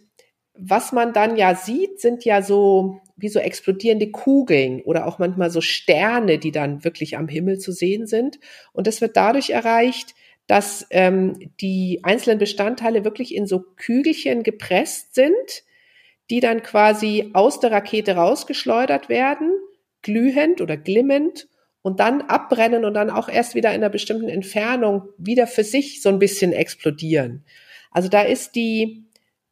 was 0.55 0.93
man 0.93 1.13
dann 1.13 1.37
ja 1.37 1.55
sieht, 1.55 2.01
sind 2.01 2.25
ja 2.25 2.43
so 2.43 3.01
wie 3.17 3.29
so 3.29 3.39
explodierende 3.39 4.11
Kugeln 4.11 4.83
oder 4.83 5.07
auch 5.07 5.19
manchmal 5.19 5.51
so 5.51 5.61
Sterne, 5.61 6.39
die 6.39 6.53
dann 6.53 6.85
wirklich 6.85 7.17
am 7.17 7.29
Himmel 7.29 7.59
zu 7.59 7.73
sehen 7.73 8.07
sind. 8.07 8.39
Und 8.73 8.87
das 8.87 9.01
wird 9.01 9.17
dadurch 9.17 9.51
erreicht, 9.51 10.15
dass 10.47 10.87
ähm, 10.91 11.51
die 11.61 12.01
einzelnen 12.03 12.39
Bestandteile 12.39 13.05
wirklich 13.05 13.35
in 13.35 13.47
so 13.47 13.65
Kügelchen 13.77 14.43
gepresst 14.43 15.15
sind, 15.15 15.65
die 16.31 16.41
dann 16.41 16.63
quasi 16.63 17.31
aus 17.33 17.61
der 17.61 17.73
Rakete 17.73 18.17
rausgeschleudert 18.17 19.09
werden, 19.09 19.53
glühend 20.03 20.61
oder 20.61 20.77
glimmend 20.77 21.49
und 21.83 22.01
dann 22.01 22.23
abbrennen 22.23 22.85
und 22.85 22.95
dann 22.95 23.11
auch 23.11 23.29
erst 23.29 23.55
wieder 23.55 23.71
in 23.71 23.77
einer 23.77 23.89
bestimmten 23.89 24.29
Entfernung 24.29 25.09
wieder 25.19 25.47
für 25.47 25.65
sich 25.65 26.03
so 26.03 26.09
ein 26.09 26.19
bisschen 26.19 26.53
explodieren. 26.53 27.45
Also 27.91 28.09
da 28.09 28.23
ist 28.23 28.55
die, 28.57 29.06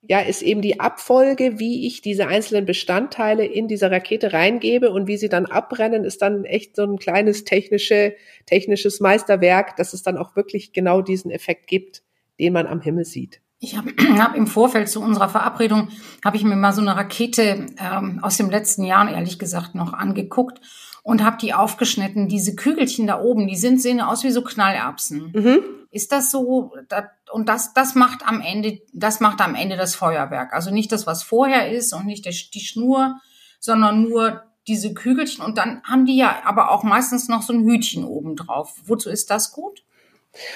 ja, 0.08 0.20
ist 0.20 0.42
eben 0.42 0.60
die 0.60 0.80
Abfolge, 0.80 1.58
wie 1.58 1.86
ich 1.86 2.02
diese 2.02 2.26
einzelnen 2.26 2.66
Bestandteile 2.66 3.44
in 3.44 3.68
dieser 3.68 3.90
Rakete 3.90 4.32
reingebe 4.32 4.90
und 4.90 5.06
wie 5.06 5.16
sie 5.16 5.28
dann 5.28 5.46
abbrennen, 5.46 6.04
ist 6.04 6.22
dann 6.22 6.44
echt 6.44 6.76
so 6.76 6.82
ein 6.82 6.98
kleines 6.98 7.44
technische, 7.44 8.14
technisches 8.46 9.00
Meisterwerk, 9.00 9.76
dass 9.76 9.92
es 9.92 10.02
dann 10.02 10.18
auch 10.18 10.36
wirklich 10.36 10.72
genau 10.72 11.00
diesen 11.00 11.30
Effekt 11.30 11.66
gibt, 11.66 12.02
den 12.38 12.52
man 12.52 12.66
am 12.66 12.80
Himmel 12.80 13.04
sieht. 13.04 13.40
Ich 13.60 13.76
habe 13.76 13.90
hab 14.18 14.36
im 14.36 14.46
Vorfeld 14.46 14.88
zu 14.88 15.00
unserer 15.00 15.28
Verabredung, 15.28 15.88
habe 16.24 16.36
ich 16.36 16.44
mir 16.44 16.56
mal 16.56 16.72
so 16.72 16.82
eine 16.82 16.96
Rakete 16.96 17.66
ähm, 17.78 18.20
aus 18.22 18.36
dem 18.36 18.50
letzten 18.50 18.84
Jahr, 18.84 19.10
ehrlich 19.10 19.38
gesagt, 19.38 19.74
noch 19.74 19.92
angeguckt 19.92 20.60
und 21.04 21.22
habe 21.22 21.36
die 21.36 21.52
aufgeschnitten. 21.52 22.28
Diese 22.28 22.56
Kügelchen 22.56 23.06
da 23.06 23.20
oben, 23.20 23.46
die 23.46 23.56
sind, 23.56 23.80
sehen 23.80 24.00
aus 24.00 24.24
wie 24.24 24.30
so 24.30 24.42
Knallerbsen. 24.42 25.32
Mhm. 25.34 25.60
Ist 25.90 26.10
das 26.12 26.30
so? 26.30 26.72
Das, 26.88 27.04
und 27.30 27.48
das, 27.48 27.74
das 27.74 27.94
macht 27.94 28.26
am 28.26 28.40
Ende, 28.40 28.80
das 28.92 29.20
macht 29.20 29.40
am 29.42 29.54
Ende 29.54 29.76
das 29.76 29.94
Feuerwerk. 29.94 30.54
Also 30.54 30.70
nicht 30.70 30.90
das, 30.90 31.06
was 31.06 31.22
vorher 31.22 31.70
ist 31.70 31.92
und 31.92 32.06
nicht 32.06 32.24
der, 32.24 32.32
die 32.32 32.60
Schnur, 32.60 33.20
sondern 33.60 34.02
nur 34.02 34.44
diese 34.66 34.94
Kügelchen. 34.94 35.44
Und 35.44 35.58
dann 35.58 35.82
haben 35.84 36.06
die 36.06 36.16
ja 36.16 36.40
aber 36.46 36.70
auch 36.70 36.82
meistens 36.82 37.28
noch 37.28 37.42
so 37.42 37.52
ein 37.52 37.64
Hütchen 37.64 38.04
oben 38.04 38.34
drauf. 38.34 38.74
Wozu 38.86 39.10
ist 39.10 39.30
das 39.30 39.52
gut? 39.52 39.84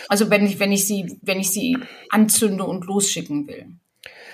Also 0.09 0.31
wenn 0.31 0.47
ich, 0.47 0.59
wenn 0.59 0.73
ich 0.73 0.87
sie, 0.87 1.19
wenn 1.21 1.39
ich 1.39 1.51
sie 1.51 1.77
anzünde 2.09 2.65
und 2.65 2.87
losschicken 2.87 3.47
will. 3.47 3.67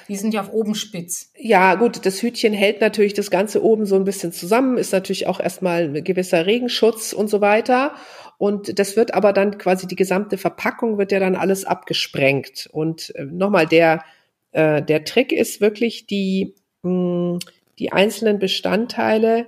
Die 0.08 0.16
sind 0.16 0.34
ja 0.34 0.40
auf 0.40 0.52
oben 0.52 0.74
spitz. 0.74 1.30
Ja, 1.36 1.74
gut, 1.76 2.04
das 2.04 2.22
Hütchen 2.22 2.52
hält 2.52 2.80
natürlich 2.80 3.14
das 3.14 3.30
Ganze 3.30 3.62
oben 3.62 3.86
so 3.86 3.96
ein 3.96 4.04
bisschen 4.04 4.32
zusammen, 4.32 4.78
ist 4.78 4.92
natürlich 4.92 5.26
auch 5.26 5.40
erstmal 5.40 5.84
ein 5.84 6.04
gewisser 6.04 6.46
Regenschutz 6.46 7.12
und 7.12 7.28
so 7.28 7.40
weiter. 7.40 7.94
Und 8.38 8.78
das 8.78 8.96
wird 8.96 9.14
aber 9.14 9.32
dann 9.32 9.58
quasi 9.58 9.86
die 9.86 9.96
gesamte 9.96 10.38
Verpackung 10.38 10.98
wird 10.98 11.12
ja 11.12 11.20
dann 11.20 11.36
alles 11.36 11.64
abgesprengt. 11.64 12.68
Und 12.72 13.14
äh, 13.16 13.24
nochmal, 13.24 13.66
der, 13.66 14.04
äh, 14.52 14.82
der 14.82 15.04
Trick 15.04 15.32
ist 15.32 15.60
wirklich 15.60 16.06
die, 16.06 16.54
mh, 16.82 16.90
hm, 16.90 17.38
die 17.78 17.92
einzelnen 17.92 18.38
Bestandteile 18.38 19.46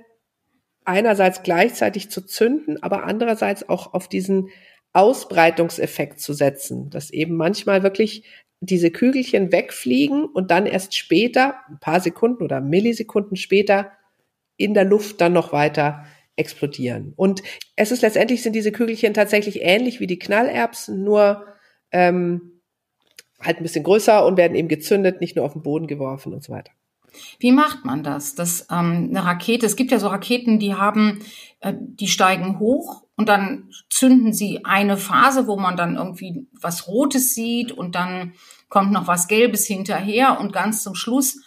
einerseits 0.83 1.43
gleichzeitig 1.43 2.09
zu 2.09 2.21
zünden, 2.21 2.81
aber 2.81 3.03
andererseits 3.03 3.67
auch 3.67 3.93
auf 3.93 4.07
diesen 4.07 4.49
Ausbreitungseffekt 4.93 6.19
zu 6.19 6.33
setzen, 6.33 6.89
dass 6.89 7.11
eben 7.11 7.35
manchmal 7.35 7.83
wirklich 7.83 8.23
diese 8.59 8.91
Kügelchen 8.91 9.51
wegfliegen 9.51 10.25
und 10.25 10.51
dann 10.51 10.65
erst 10.65 10.95
später, 10.95 11.55
ein 11.69 11.79
paar 11.79 11.99
Sekunden 11.99 12.43
oder 12.43 12.61
Millisekunden 12.61 13.37
später, 13.37 13.91
in 14.57 14.73
der 14.73 14.85
Luft 14.85 15.21
dann 15.21 15.33
noch 15.33 15.53
weiter 15.53 16.05
explodieren. 16.35 17.13
Und 17.15 17.43
es 17.75 17.91
ist 17.91 18.01
letztendlich 18.01 18.41
sind 18.41 18.53
diese 18.53 18.71
Kügelchen 18.71 19.13
tatsächlich 19.13 19.61
ähnlich 19.61 19.99
wie 19.99 20.07
die 20.07 20.19
Knallerbsen, 20.19 21.03
nur 21.03 21.45
ähm, 21.91 22.61
halt 23.39 23.57
ein 23.57 23.63
bisschen 23.63 23.83
größer 23.83 24.25
und 24.25 24.37
werden 24.37 24.55
eben 24.55 24.67
gezündet, 24.67 25.21
nicht 25.21 25.35
nur 25.35 25.45
auf 25.45 25.53
den 25.53 25.61
Boden 25.61 25.87
geworfen 25.87 26.33
und 26.33 26.43
so 26.43 26.51
weiter. 26.51 26.71
Wie 27.39 27.51
macht 27.51 27.85
man 27.85 28.03
das? 28.03 28.35
Das 28.35 28.67
ähm, 28.69 29.07
eine 29.09 29.25
Rakete. 29.25 29.65
Es 29.65 29.75
gibt 29.75 29.91
ja 29.91 29.99
so 29.99 30.07
Raketen, 30.07 30.59
die 30.59 30.75
haben, 30.75 31.19
äh, 31.59 31.73
die 31.75 32.07
steigen 32.07 32.59
hoch 32.59 33.03
und 33.15 33.29
dann 33.29 33.69
zünden 33.89 34.33
sie 34.33 34.65
eine 34.65 34.97
Phase, 34.97 35.47
wo 35.47 35.57
man 35.57 35.77
dann 35.77 35.95
irgendwie 35.95 36.47
was 36.59 36.87
Rotes 36.87 37.33
sieht 37.33 37.71
und 37.71 37.95
dann 37.95 38.33
kommt 38.69 38.91
noch 38.91 39.07
was 39.07 39.27
Gelbes 39.27 39.65
hinterher 39.65 40.39
und 40.39 40.53
ganz 40.53 40.83
zum 40.83 40.95
Schluss 40.95 41.39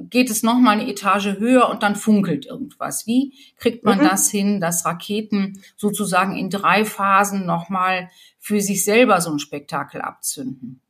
geht 0.00 0.30
es 0.30 0.42
noch 0.42 0.58
mal 0.58 0.78
eine 0.78 0.88
Etage 0.88 1.38
höher 1.38 1.68
und 1.68 1.82
dann 1.82 1.96
funkelt 1.96 2.46
irgendwas. 2.46 3.06
Wie 3.06 3.34
kriegt 3.56 3.84
man 3.84 3.98
mhm. 3.98 4.04
das 4.04 4.30
hin, 4.30 4.60
dass 4.60 4.84
Raketen 4.84 5.62
sozusagen 5.76 6.36
in 6.36 6.50
drei 6.50 6.84
Phasen 6.84 7.46
noch 7.46 7.68
mal 7.68 8.10
für 8.38 8.60
sich 8.60 8.84
selber 8.84 9.20
so 9.20 9.30
ein 9.30 9.38
Spektakel 9.38 10.00
abzünden? 10.00 10.80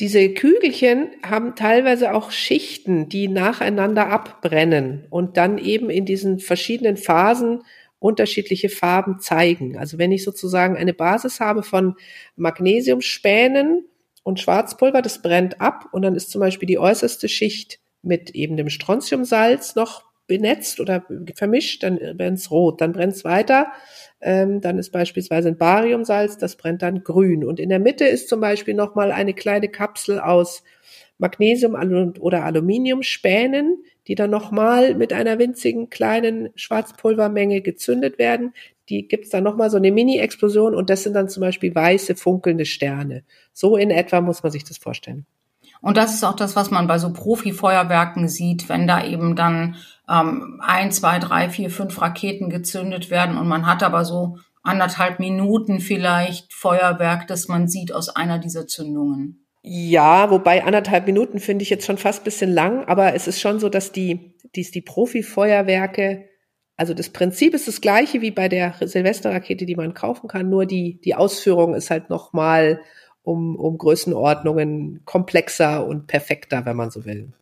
Diese 0.00 0.30
Kügelchen 0.30 1.10
haben 1.22 1.54
teilweise 1.54 2.14
auch 2.14 2.30
Schichten, 2.30 3.08
die 3.08 3.28
nacheinander 3.28 4.08
abbrennen 4.08 5.06
und 5.10 5.36
dann 5.36 5.58
eben 5.58 5.90
in 5.90 6.06
diesen 6.06 6.38
verschiedenen 6.38 6.96
Phasen 6.96 7.62
unterschiedliche 7.98 8.68
Farben 8.68 9.20
zeigen. 9.20 9.78
Also 9.78 9.98
wenn 9.98 10.10
ich 10.10 10.24
sozusagen 10.24 10.76
eine 10.76 10.94
Basis 10.94 11.40
habe 11.40 11.62
von 11.62 11.94
Magnesiumspänen 12.36 13.84
und 14.24 14.40
Schwarzpulver, 14.40 15.02
das 15.02 15.22
brennt 15.22 15.60
ab 15.60 15.88
und 15.92 16.02
dann 16.02 16.16
ist 16.16 16.30
zum 16.30 16.40
Beispiel 16.40 16.66
die 16.66 16.78
äußerste 16.78 17.28
Schicht 17.28 17.78
mit 18.02 18.30
eben 18.30 18.56
dem 18.56 18.70
Strontiumsalz 18.70 19.76
noch 19.76 20.11
benetzt 20.26 20.80
oder 20.80 21.04
vermischt, 21.34 21.82
dann 21.82 21.98
brennt 22.16 22.38
es 22.38 22.50
rot, 22.50 22.80
dann 22.80 22.92
brennt 22.92 23.14
es 23.14 23.24
weiter, 23.24 23.72
ähm, 24.20 24.60
dann 24.60 24.78
ist 24.78 24.90
beispielsweise 24.90 25.48
ein 25.48 25.58
Bariumsalz, 25.58 26.38
das 26.38 26.56
brennt 26.56 26.82
dann 26.82 27.02
grün. 27.02 27.44
Und 27.44 27.60
in 27.60 27.68
der 27.68 27.80
Mitte 27.80 28.04
ist 28.04 28.28
zum 28.28 28.40
Beispiel 28.40 28.74
nochmal 28.74 29.12
eine 29.12 29.34
kleine 29.34 29.68
Kapsel 29.68 30.20
aus 30.20 30.62
Magnesium 31.18 31.74
oder 32.20 32.44
Aluminiumspänen, 32.44 33.84
die 34.08 34.14
dann 34.14 34.30
nochmal 34.30 34.94
mit 34.94 35.12
einer 35.12 35.38
winzigen 35.38 35.88
kleinen 35.90 36.50
Schwarzpulvermenge 36.56 37.60
gezündet 37.60 38.18
werden. 38.18 38.52
Die 38.88 39.06
gibt's 39.06 39.30
dann 39.30 39.44
nochmal 39.44 39.70
so 39.70 39.76
eine 39.76 39.92
Mini-Explosion 39.92 40.74
und 40.74 40.90
das 40.90 41.04
sind 41.04 41.14
dann 41.14 41.28
zum 41.28 41.40
Beispiel 41.40 41.74
weiße, 41.74 42.16
funkelnde 42.16 42.66
Sterne. 42.66 43.24
So 43.52 43.76
in 43.76 43.90
etwa 43.90 44.20
muss 44.20 44.42
man 44.42 44.50
sich 44.50 44.64
das 44.64 44.78
vorstellen. 44.78 45.26
Und 45.82 45.96
das 45.96 46.14
ist 46.14 46.24
auch 46.24 46.36
das, 46.36 46.56
was 46.56 46.70
man 46.70 46.86
bei 46.86 46.98
so 46.98 47.12
Profi-Feuerwerken 47.12 48.28
sieht, 48.28 48.68
wenn 48.68 48.86
da 48.86 49.04
eben 49.04 49.34
dann 49.34 49.76
ähm, 50.08 50.60
ein, 50.64 50.92
zwei, 50.92 51.18
drei, 51.18 51.50
vier, 51.50 51.70
fünf 51.70 52.00
Raketen 52.00 52.48
gezündet 52.48 53.10
werden 53.10 53.36
und 53.36 53.48
man 53.48 53.66
hat 53.66 53.82
aber 53.82 54.04
so 54.04 54.38
anderthalb 54.62 55.18
Minuten 55.18 55.80
vielleicht 55.80 56.52
Feuerwerk, 56.52 57.26
das 57.26 57.48
man 57.48 57.66
sieht 57.66 57.92
aus 57.92 58.08
einer 58.08 58.38
dieser 58.38 58.68
Zündungen. 58.68 59.44
Ja, 59.62 60.30
wobei 60.30 60.64
anderthalb 60.64 61.06
Minuten 61.06 61.40
finde 61.40 61.64
ich 61.64 61.70
jetzt 61.70 61.86
schon 61.86 61.98
fast 61.98 62.24
bisschen 62.24 62.52
lang, 62.52 62.84
aber 62.86 63.14
es 63.14 63.26
ist 63.26 63.40
schon 63.40 63.58
so, 63.58 63.68
dass 63.68 63.92
die, 63.92 64.34
die, 64.54 64.68
die 64.68 64.80
Profi-Feuerwerke, 64.80 66.28
also 66.76 66.94
das 66.94 67.10
Prinzip 67.10 67.54
ist 67.54 67.66
das 67.68 67.80
gleiche 67.80 68.22
wie 68.22 68.30
bei 68.30 68.48
der 68.48 68.74
Silvesterrakete, 68.80 69.66
die 69.66 69.76
man 69.76 69.94
kaufen 69.94 70.28
kann, 70.28 70.48
nur 70.48 70.66
die, 70.66 71.00
die 71.04 71.14
Ausführung 71.16 71.74
ist 71.74 71.90
halt 71.90 72.08
nochmal 72.08 72.80
um, 73.22 73.56
um 73.56 73.78
Größenordnungen 73.78 75.02
komplexer 75.04 75.86
und 75.86 76.06
perfekter, 76.06 76.64
wenn 76.64 76.76
man 76.76 76.90
so 76.90 77.04
will. 77.04 77.32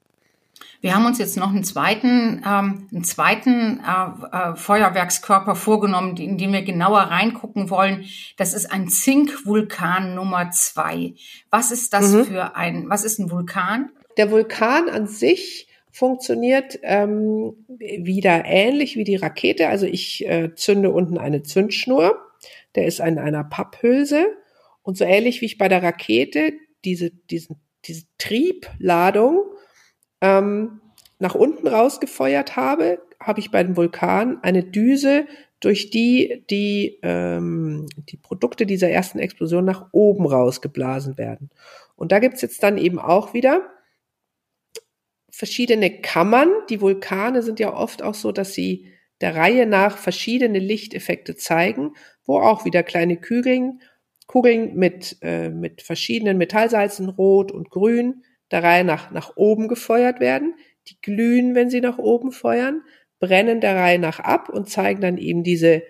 Wir 0.83 0.95
haben 0.95 1.05
uns 1.05 1.19
jetzt 1.19 1.37
noch 1.37 1.51
einen 1.51 1.65
zweiten, 1.65 2.43
ähm, 2.47 2.89
einen 2.91 3.05
zweiten 3.05 3.81
äh, 3.81 4.53
äh, 4.53 4.57
Feuerwerkskörper 4.57 5.55
vorgenommen, 5.55 6.17
in 6.17 6.39
den 6.39 6.53
wir 6.53 6.63
genauer 6.63 7.01
reingucken 7.01 7.69
wollen. 7.69 8.05
Das 8.39 8.55
ist 8.55 8.73
ein 8.73 8.89
Zinkvulkan 8.89 10.15
Nummer 10.15 10.51
zwei. 10.53 11.15
Was 11.51 11.71
ist 11.71 11.93
das 11.93 12.13
mhm. 12.13 12.25
für 12.25 12.57
ein, 12.57 12.89
was 12.89 13.05
ist 13.05 13.19
ein 13.19 13.31
Vulkan? 13.31 13.91
Der 14.17 14.31
Vulkan 14.31 14.89
an 14.89 15.07
sich 15.07 15.69
funktioniert 15.93 16.79
ähm, 16.83 17.55
wieder 17.69 18.45
ähnlich 18.47 18.97
wie 18.97 19.05
die 19.05 19.17
Rakete. 19.17 19.69
Also 19.69 19.85
ich 19.85 20.27
äh, 20.27 20.55
zünde 20.55 20.91
unten 20.91 21.19
eine 21.19 21.43
Zündschnur. 21.43 22.19
Der 22.75 22.87
ist 22.87 23.01
in 23.01 23.19
einer 23.19 23.45
Papphülse. 23.45 24.29
Und 24.91 24.97
so 24.97 25.05
ähnlich 25.05 25.41
wie 25.41 25.47
ich 25.47 25.57
bei 25.57 25.69
der 25.69 25.85
Rakete 25.85 26.53
diese, 26.85 27.13
diesen, 27.13 27.61
diese 27.85 28.07
Triebladung 28.19 29.45
ähm, 30.21 30.81
nach 31.21 31.37
unten 31.37 31.69
rausgefeuert 31.69 32.57
habe, 32.57 33.01
habe 33.21 33.39
ich 33.39 33.53
bei 33.53 33.63
dem 33.63 33.77
Vulkan 33.77 34.43
eine 34.43 34.65
Düse, 34.65 35.29
durch 35.61 35.91
die 35.91 36.45
die, 36.51 36.99
ähm, 37.05 37.87
die 38.09 38.17
Produkte 38.17 38.67
dieser 38.67 38.91
ersten 38.91 39.21
Explosion 39.21 39.65
nach 39.65 39.91
oben 39.93 40.27
rausgeblasen 40.27 41.17
werden. 41.17 41.51
Und 41.95 42.11
da 42.11 42.19
gibt's 42.19 42.43
jetzt 42.43 42.65
dann 42.65 42.77
eben 42.77 42.99
auch 42.99 43.33
wieder 43.33 43.71
verschiedene 45.31 46.01
Kammern. 46.01 46.49
Die 46.69 46.81
Vulkane 46.81 47.45
sind 47.45 47.61
ja 47.61 47.73
oft 47.73 48.03
auch 48.03 48.15
so, 48.15 48.33
dass 48.33 48.55
sie 48.55 48.89
der 49.21 49.37
Reihe 49.37 49.67
nach 49.67 49.97
verschiedene 49.99 50.59
Lichteffekte 50.59 51.37
zeigen, 51.37 51.93
wo 52.25 52.41
auch 52.41 52.65
wieder 52.65 52.83
kleine 52.83 53.17
Kügeln, 53.17 53.81
Kugeln 54.31 54.77
mit, 54.77 55.17
äh, 55.23 55.51
mit 55.51 55.83
verschiedenen 55.83 56.39
Metallsalzen, 56.39 57.09
rot 57.09 57.51
und 57.51 57.69
grün, 57.69 58.23
der 58.53 58.63
Reihe 58.63 58.85
nach 58.85 59.11
nach 59.11 59.37
oben 59.37 59.67
gefeuert 59.67 60.21
werden. 60.21 60.55
Die 60.87 61.01
glühen, 61.01 61.57
wenn 61.57 61.69
sie 61.69 61.81
nach 61.81 61.99
oben 61.99 62.31
feuern, 62.31 62.83
brennen 63.19 63.61
der 63.61 63.75
Reihe 63.75 63.99
nach 63.99 64.21
ab 64.21 64.49
und 64.49 64.71
zeigen 64.71 65.01
dann 65.01 65.19
eben 65.19 65.43
diese 65.43 65.83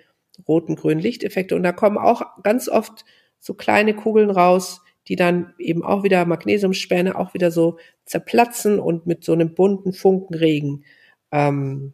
roten, 0.49 0.75
grünen 0.77 1.03
Lichteffekte. 1.03 1.55
Und 1.55 1.65
da 1.65 1.73
kommen 1.73 1.99
auch 1.99 2.43
ganz 2.43 2.71
oft 2.71 3.05
so 3.39 3.53
kleine 3.53 3.93
Kugeln 3.93 4.31
raus, 4.31 4.81
die 5.07 5.17
dann 5.17 5.53
eben 5.59 5.85
auch 5.85 6.03
wieder 6.03 6.25
Magnesiumspäne 6.25 7.19
auch 7.19 7.35
wieder 7.35 7.51
so 7.51 7.77
zerplatzen 8.07 8.81
und 8.81 9.07
mit 9.07 9.23
so 9.23 9.35
einem 9.35 9.53
bunten 9.53 9.93
Funkenregen 9.93 10.87
ähm, 11.31 11.93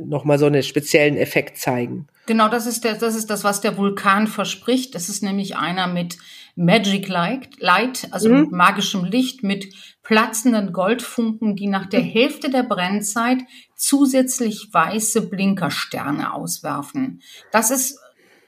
nochmal 0.00 0.38
so 0.38 0.46
einen 0.46 0.62
speziellen 0.62 1.16
Effekt 1.16 1.58
zeigen. 1.58 2.06
Genau, 2.26 2.48
das 2.48 2.66
ist, 2.66 2.84
der, 2.84 2.94
das 2.94 3.16
ist 3.16 3.30
das, 3.30 3.42
was 3.42 3.60
der 3.60 3.76
Vulkan 3.76 4.26
verspricht. 4.26 4.94
Das 4.94 5.08
ist 5.08 5.22
nämlich 5.22 5.56
einer 5.56 5.88
mit 5.88 6.18
Magic 6.54 7.08
Light, 7.08 7.48
Light 7.58 8.08
also 8.10 8.28
mhm. 8.28 8.40
mit 8.42 8.52
magischem 8.52 9.04
Licht, 9.04 9.42
mit 9.42 9.74
platzenden 10.02 10.72
Goldfunken, 10.72 11.56
die 11.56 11.66
nach 11.66 11.86
der 11.86 12.00
Hälfte 12.00 12.50
der 12.50 12.62
Brennzeit 12.62 13.38
zusätzlich 13.74 14.68
weiße 14.72 15.28
Blinkersterne 15.28 16.32
auswerfen. 16.32 17.22
Das 17.50 17.70
ist, 17.70 17.98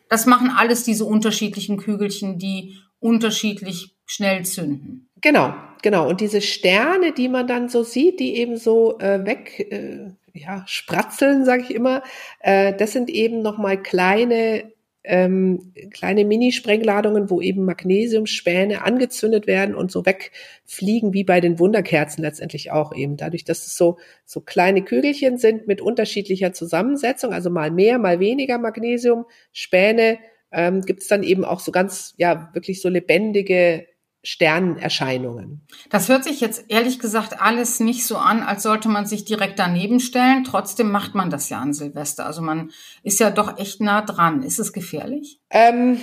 das 0.08 0.26
machen 0.26 0.50
alles 0.54 0.84
diese 0.84 1.04
unterschiedlichen 1.04 1.78
Kügelchen, 1.78 2.38
die 2.38 2.78
unterschiedlich 3.00 3.96
schnell 4.06 4.44
zünden. 4.44 5.08
Genau, 5.20 5.54
genau. 5.82 6.08
Und 6.08 6.20
diese 6.20 6.42
Sterne, 6.42 7.12
die 7.12 7.28
man 7.28 7.46
dann 7.46 7.68
so 7.68 7.82
sieht, 7.82 8.20
die 8.20 8.36
eben 8.36 8.56
so 8.56 8.98
äh, 8.98 9.24
weg, 9.24 9.66
äh, 9.70 10.12
ja, 10.34 10.64
spratzeln, 10.66 11.44
sage 11.44 11.62
ich 11.62 11.74
immer, 11.74 12.02
äh, 12.40 12.74
das 12.74 12.92
sind 12.92 13.08
eben 13.08 13.40
nochmal 13.40 13.82
kleine 13.82 14.74
ähm, 15.06 15.74
kleine 15.92 16.24
Mini-Sprengladungen, 16.24 17.28
wo 17.28 17.42
eben 17.42 17.66
Magnesiumspäne 17.66 18.82
angezündet 18.82 19.46
werden 19.46 19.74
und 19.74 19.92
so 19.92 20.06
wegfliegen, 20.06 21.12
wie 21.12 21.24
bei 21.24 21.42
den 21.42 21.58
Wunderkerzen 21.58 22.22
letztendlich 22.22 22.72
auch 22.72 22.94
eben. 22.94 23.18
Dadurch, 23.18 23.44
dass 23.44 23.66
es 23.66 23.76
so, 23.76 23.98
so 24.24 24.40
kleine 24.40 24.82
Kügelchen 24.82 25.36
sind 25.36 25.66
mit 25.66 25.82
unterschiedlicher 25.82 26.54
Zusammensetzung, 26.54 27.34
also 27.34 27.50
mal 27.50 27.70
mehr, 27.70 27.98
mal 27.98 28.18
weniger 28.18 28.56
Magnesiumspäne, 28.56 30.18
ähm, 30.52 30.80
gibt 30.80 31.02
es 31.02 31.08
dann 31.08 31.22
eben 31.22 31.44
auch 31.44 31.60
so 31.60 31.70
ganz, 31.70 32.14
ja, 32.16 32.48
wirklich 32.54 32.80
so 32.80 32.88
lebendige 32.88 33.86
Sternenerscheinungen. 34.24 35.66
Das 35.90 36.08
hört 36.08 36.24
sich 36.24 36.40
jetzt 36.40 36.64
ehrlich 36.68 36.98
gesagt 36.98 37.40
alles 37.42 37.78
nicht 37.78 38.06
so 38.06 38.16
an, 38.16 38.42
als 38.42 38.62
sollte 38.62 38.88
man 38.88 39.04
sich 39.04 39.26
direkt 39.26 39.58
daneben 39.58 40.00
stellen. 40.00 40.44
Trotzdem 40.44 40.90
macht 40.90 41.14
man 41.14 41.28
das 41.28 41.50
ja 41.50 41.60
an 41.60 41.74
Silvester. 41.74 42.24
Also 42.24 42.40
man 42.40 42.70
ist 43.02 43.20
ja 43.20 43.30
doch 43.30 43.58
echt 43.58 43.82
nah 43.82 44.00
dran. 44.00 44.42
Ist 44.42 44.58
es 44.58 44.72
gefährlich? 44.72 45.40
Ähm, 45.50 46.00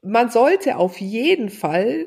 man 0.00 0.30
sollte 0.30 0.76
auf 0.76 1.00
jeden 1.00 1.50
Fall, 1.50 2.06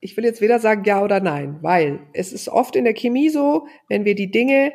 ich 0.00 0.16
will 0.18 0.24
jetzt 0.24 0.42
weder 0.42 0.58
sagen 0.58 0.84
ja 0.84 1.02
oder 1.02 1.20
nein, 1.20 1.58
weil 1.62 2.00
es 2.12 2.32
ist 2.34 2.50
oft 2.50 2.76
in 2.76 2.84
der 2.84 2.94
Chemie 2.94 3.30
so, 3.30 3.66
wenn 3.88 4.04
wir 4.04 4.14
die 4.14 4.30
Dinge 4.30 4.72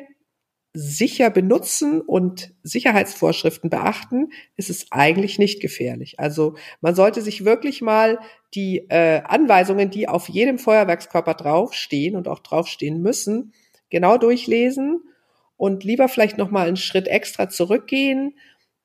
sicher 0.74 1.28
benutzen 1.28 2.00
und 2.00 2.52
Sicherheitsvorschriften 2.62 3.68
beachten, 3.68 4.30
ist 4.56 4.70
es 4.70 4.86
eigentlich 4.90 5.38
nicht 5.38 5.60
gefährlich. 5.60 6.18
Also 6.18 6.54
man 6.80 6.94
sollte 6.94 7.20
sich 7.20 7.44
wirklich 7.44 7.82
mal 7.82 8.18
die 8.54 8.86
äh, 8.88 9.22
Anweisungen, 9.24 9.90
die 9.90 10.08
auf 10.08 10.28
jedem 10.28 10.58
Feuerwerkskörper 10.58 11.34
draufstehen 11.34 12.16
und 12.16 12.26
auch 12.26 12.38
draufstehen 12.38 13.02
müssen, 13.02 13.52
genau 13.90 14.16
durchlesen 14.16 15.02
und 15.56 15.84
lieber 15.84 16.08
vielleicht 16.08 16.38
noch 16.38 16.50
mal 16.50 16.66
einen 16.66 16.76
Schritt 16.76 17.06
extra 17.06 17.50
zurückgehen. 17.50 18.34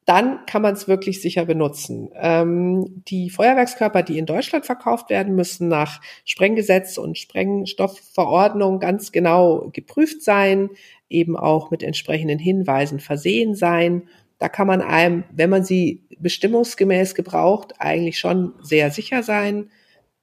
Dann 0.05 0.45
kann 0.45 0.61
man 0.61 0.73
es 0.73 0.87
wirklich 0.87 1.21
sicher 1.21 1.45
benutzen. 1.45 2.09
Ähm, 2.15 3.03
die 3.09 3.29
Feuerwerkskörper, 3.29 4.03
die 4.03 4.17
in 4.17 4.25
Deutschland 4.25 4.65
verkauft 4.65 5.09
werden, 5.09 5.35
müssen 5.35 5.67
nach 5.67 6.01
Sprenggesetz 6.23 6.97
und 6.97 7.17
Sprengstoffverordnung 7.17 8.79
ganz 8.79 9.11
genau 9.11 9.69
geprüft 9.73 10.21
sein 10.21 10.69
eben 11.09 11.37
auch 11.37 11.71
mit 11.71 11.83
entsprechenden 11.83 12.39
Hinweisen 12.39 12.99
versehen 12.99 13.55
sein. 13.55 14.07
Da 14.39 14.49
kann 14.49 14.67
man 14.67 14.81
einem, 14.81 15.23
wenn 15.31 15.49
man 15.49 15.63
sie 15.63 16.03
bestimmungsgemäß 16.19 17.15
gebraucht, 17.15 17.75
eigentlich 17.79 18.19
schon 18.19 18.53
sehr 18.61 18.91
sicher 18.91 19.23
sein. 19.23 19.71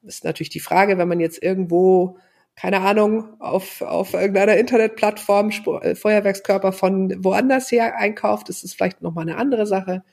Ist 0.02 0.24
natürlich 0.24 0.50
die 0.50 0.60
Frage, 0.60 0.98
wenn 0.98 1.08
man 1.08 1.20
jetzt 1.20 1.42
irgendwo, 1.42 2.18
keine 2.54 2.80
Ahnung, 2.80 3.40
auf, 3.40 3.80
auf 3.82 4.14
irgendeiner 4.14 4.56
Internetplattform 4.56 5.50
äh, 5.80 5.94
Feuerwerkskörper 5.94 6.72
von 6.72 7.24
woanders 7.24 7.72
her 7.72 7.96
einkauft, 7.98 8.48
ist 8.48 8.64
es 8.64 8.74
vielleicht 8.74 9.02
nochmal 9.02 9.28
eine 9.28 9.36
andere 9.36 9.66
Sache. 9.66 10.04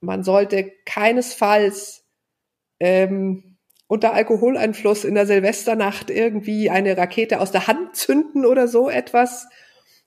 Man 0.00 0.22
sollte 0.22 0.72
keinesfalls 0.86 2.04
ähm, 2.78 3.56
unter 3.86 4.14
Alkoholeinfluss 4.14 5.04
in 5.04 5.16
der 5.16 5.26
Silvesternacht 5.26 6.10
irgendwie 6.10 6.70
eine 6.70 6.96
Rakete 6.96 7.40
aus 7.40 7.50
der 7.50 7.66
Hand 7.66 7.96
zünden 7.96 8.46
oder 8.46 8.68
so 8.68 8.88
etwas 8.88 9.48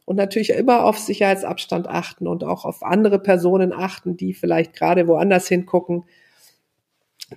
und 0.06 0.18
natürlich 0.18 0.52
immer 0.52 0.84
auf 0.84 1.00
Sicherheitsabstand 1.00 1.88
achten 1.88 2.28
und 2.28 2.44
auch 2.44 2.66
auf 2.66 2.84
andere 2.84 3.20
Personen 3.20 3.74
achten, 3.74 4.18
die 4.18 4.34
vielleicht 4.34 4.74
gerade 4.74 5.08
woanders 5.08 5.48
hingucken. 5.48 6.04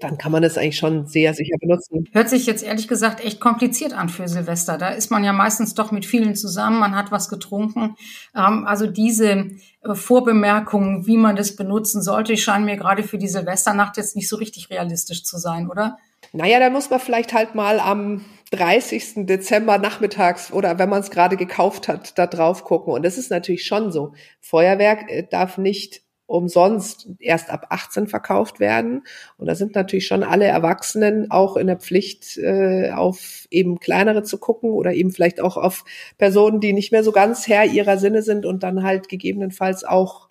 Dann 0.00 0.18
kann 0.18 0.32
man 0.32 0.44
es 0.44 0.58
eigentlich 0.58 0.76
schon 0.76 1.06
sehr 1.06 1.32
sicher 1.32 1.56
benutzen. 1.58 2.08
Hört 2.12 2.28
sich 2.28 2.44
jetzt 2.44 2.62
ehrlich 2.64 2.88
gesagt 2.88 3.24
echt 3.24 3.40
kompliziert 3.40 3.94
an 3.94 4.08
für 4.08 4.28
Silvester. 4.28 4.76
Da 4.78 4.88
ist 4.88 5.10
man 5.10 5.24
ja 5.24 5.32
meistens 5.32 5.74
doch 5.74 5.90
mit 5.90 6.04
vielen 6.04 6.34
zusammen, 6.34 6.78
man 6.78 6.94
hat 6.94 7.12
was 7.12 7.28
getrunken. 7.28 7.96
Ähm, 8.34 8.66
also 8.66 8.86
diese 8.86 9.52
äh, 9.82 9.94
Vorbemerkungen, 9.94 11.06
wie 11.06 11.16
man 11.16 11.36
das 11.36 11.56
benutzen 11.56 12.02
sollte, 12.02 12.36
scheinen 12.36 12.66
mir 12.66 12.76
gerade 12.76 13.04
für 13.04 13.16
die 13.16 13.28
Silvesternacht 13.28 13.96
jetzt 13.96 14.16
nicht 14.16 14.28
so 14.28 14.36
richtig 14.36 14.70
realistisch 14.70 15.24
zu 15.24 15.38
sein, 15.38 15.70
oder? 15.70 15.98
Naja, 16.32 16.58
da 16.58 16.68
muss 16.68 16.90
man 16.90 17.00
vielleicht 17.00 17.32
halt 17.32 17.54
mal 17.54 17.80
am 17.80 18.24
30. 18.56 19.26
Dezember 19.26 19.78
nachmittags 19.78 20.52
oder 20.52 20.78
wenn 20.78 20.88
man 20.88 21.00
es 21.00 21.10
gerade 21.10 21.36
gekauft 21.36 21.88
hat, 21.88 22.18
da 22.18 22.26
drauf 22.26 22.64
gucken. 22.64 22.92
Und 22.92 23.04
das 23.04 23.18
ist 23.18 23.30
natürlich 23.30 23.64
schon 23.64 23.92
so. 23.92 24.14
Feuerwerk 24.40 25.10
äh, 25.10 25.26
darf 25.28 25.58
nicht 25.58 26.02
umsonst 26.26 27.08
erst 27.20 27.50
ab 27.50 27.66
18 27.70 28.08
verkauft 28.08 28.58
werden. 28.58 29.04
Und 29.38 29.46
da 29.46 29.54
sind 29.54 29.74
natürlich 29.74 30.06
schon 30.06 30.24
alle 30.24 30.46
Erwachsenen 30.46 31.30
auch 31.30 31.56
in 31.56 31.68
der 31.68 31.76
Pflicht, 31.76 32.36
äh, 32.38 32.90
auf 32.90 33.46
eben 33.50 33.78
kleinere 33.78 34.24
zu 34.24 34.38
gucken 34.38 34.70
oder 34.70 34.92
eben 34.92 35.12
vielleicht 35.12 35.40
auch 35.40 35.56
auf 35.56 35.84
Personen, 36.18 36.60
die 36.60 36.72
nicht 36.72 36.90
mehr 36.90 37.04
so 37.04 37.12
ganz 37.12 37.46
Herr 37.46 37.64
ihrer 37.64 37.98
Sinne 37.98 38.22
sind 38.22 38.44
und 38.44 38.62
dann 38.64 38.82
halt 38.82 39.08
gegebenenfalls 39.08 39.84
auch 39.84 40.25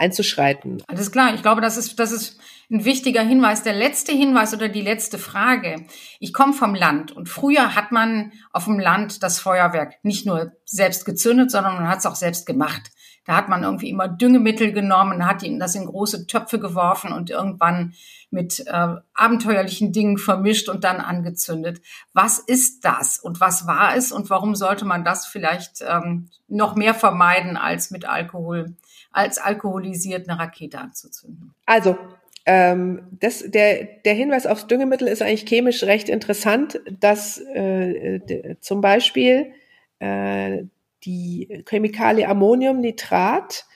einzuschreiten. 0.00 0.82
Alles 0.86 1.12
klar. 1.12 1.34
Ich 1.34 1.42
glaube, 1.42 1.60
das 1.60 1.76
ist, 1.76 1.98
das 1.98 2.10
ist 2.10 2.40
ein 2.70 2.84
wichtiger 2.84 3.22
Hinweis. 3.22 3.62
Der 3.62 3.74
letzte 3.74 4.12
Hinweis 4.12 4.54
oder 4.54 4.68
die 4.68 4.80
letzte 4.80 5.18
Frage. 5.18 5.86
Ich 6.18 6.32
komme 6.32 6.54
vom 6.54 6.74
Land 6.74 7.12
und 7.12 7.28
früher 7.28 7.74
hat 7.74 7.92
man 7.92 8.32
auf 8.52 8.64
dem 8.64 8.78
Land 8.78 9.22
das 9.22 9.38
Feuerwerk 9.38 10.02
nicht 10.02 10.26
nur 10.26 10.52
selbst 10.64 11.04
gezündet, 11.04 11.50
sondern 11.50 11.74
man 11.74 11.88
hat 11.88 11.98
es 11.98 12.06
auch 12.06 12.14
selbst 12.14 12.46
gemacht. 12.46 12.90
Da 13.24 13.36
hat 13.36 13.48
man 13.48 13.62
irgendwie 13.62 13.90
immer 13.90 14.08
Düngemittel 14.08 14.72
genommen, 14.72 15.26
hat 15.26 15.42
ihnen 15.42 15.60
das 15.60 15.74
in 15.74 15.86
große 15.86 16.26
Töpfe 16.26 16.58
geworfen 16.58 17.12
und 17.12 17.30
irgendwann 17.30 17.94
mit 18.30 18.60
äh, 18.66 18.94
abenteuerlichen 19.14 19.92
Dingen 19.92 20.16
vermischt 20.16 20.68
und 20.68 20.84
dann 20.84 20.96
angezündet. 20.96 21.82
Was 22.12 22.38
ist 22.38 22.84
das 22.84 23.18
und 23.18 23.40
was 23.40 23.66
war 23.66 23.94
es 23.96 24.10
und 24.10 24.30
warum 24.30 24.54
sollte 24.54 24.84
man 24.84 25.04
das 25.04 25.26
vielleicht 25.26 25.84
ähm, 25.86 26.28
noch 26.48 26.76
mehr 26.76 26.94
vermeiden, 26.94 27.56
als 27.56 27.90
mit 27.90 28.08
Alkohol, 28.08 28.74
als 29.12 29.38
alkoholisiert 29.38 30.28
eine 30.28 30.38
Rakete 30.38 30.78
anzuzünden? 30.78 31.54
Also 31.66 31.98
ähm, 32.46 33.02
das, 33.20 33.44
der, 33.46 33.84
der 34.04 34.14
Hinweis 34.14 34.46
aufs 34.46 34.66
Düngemittel 34.66 35.08
ist 35.08 35.22
eigentlich 35.22 35.46
chemisch 35.46 35.82
recht 35.82 36.08
interessant, 36.08 36.80
dass 37.00 37.38
äh, 37.38 38.56
zum 38.60 38.80
Beispiel 38.80 39.52
äh, 39.98 40.64
die 41.04 41.62
Chemikalie 41.68 42.28
Ammoniumnitrat, 42.28 43.66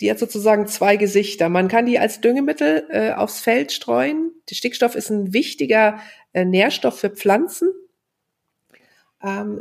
die 0.00 0.10
hat 0.10 0.18
sozusagen 0.18 0.66
zwei 0.66 0.96
Gesichter. 0.96 1.48
Man 1.48 1.68
kann 1.68 1.86
die 1.86 1.98
als 1.98 2.20
Düngemittel 2.20 2.86
äh, 2.90 3.12
aufs 3.12 3.40
Feld 3.40 3.72
streuen. 3.72 4.32
Der 4.48 4.54
Stickstoff 4.54 4.94
ist 4.94 5.10
ein 5.10 5.32
wichtiger 5.32 6.00
äh, 6.32 6.44
Nährstoff 6.44 6.98
für 6.98 7.10
Pflanzen 7.10 7.70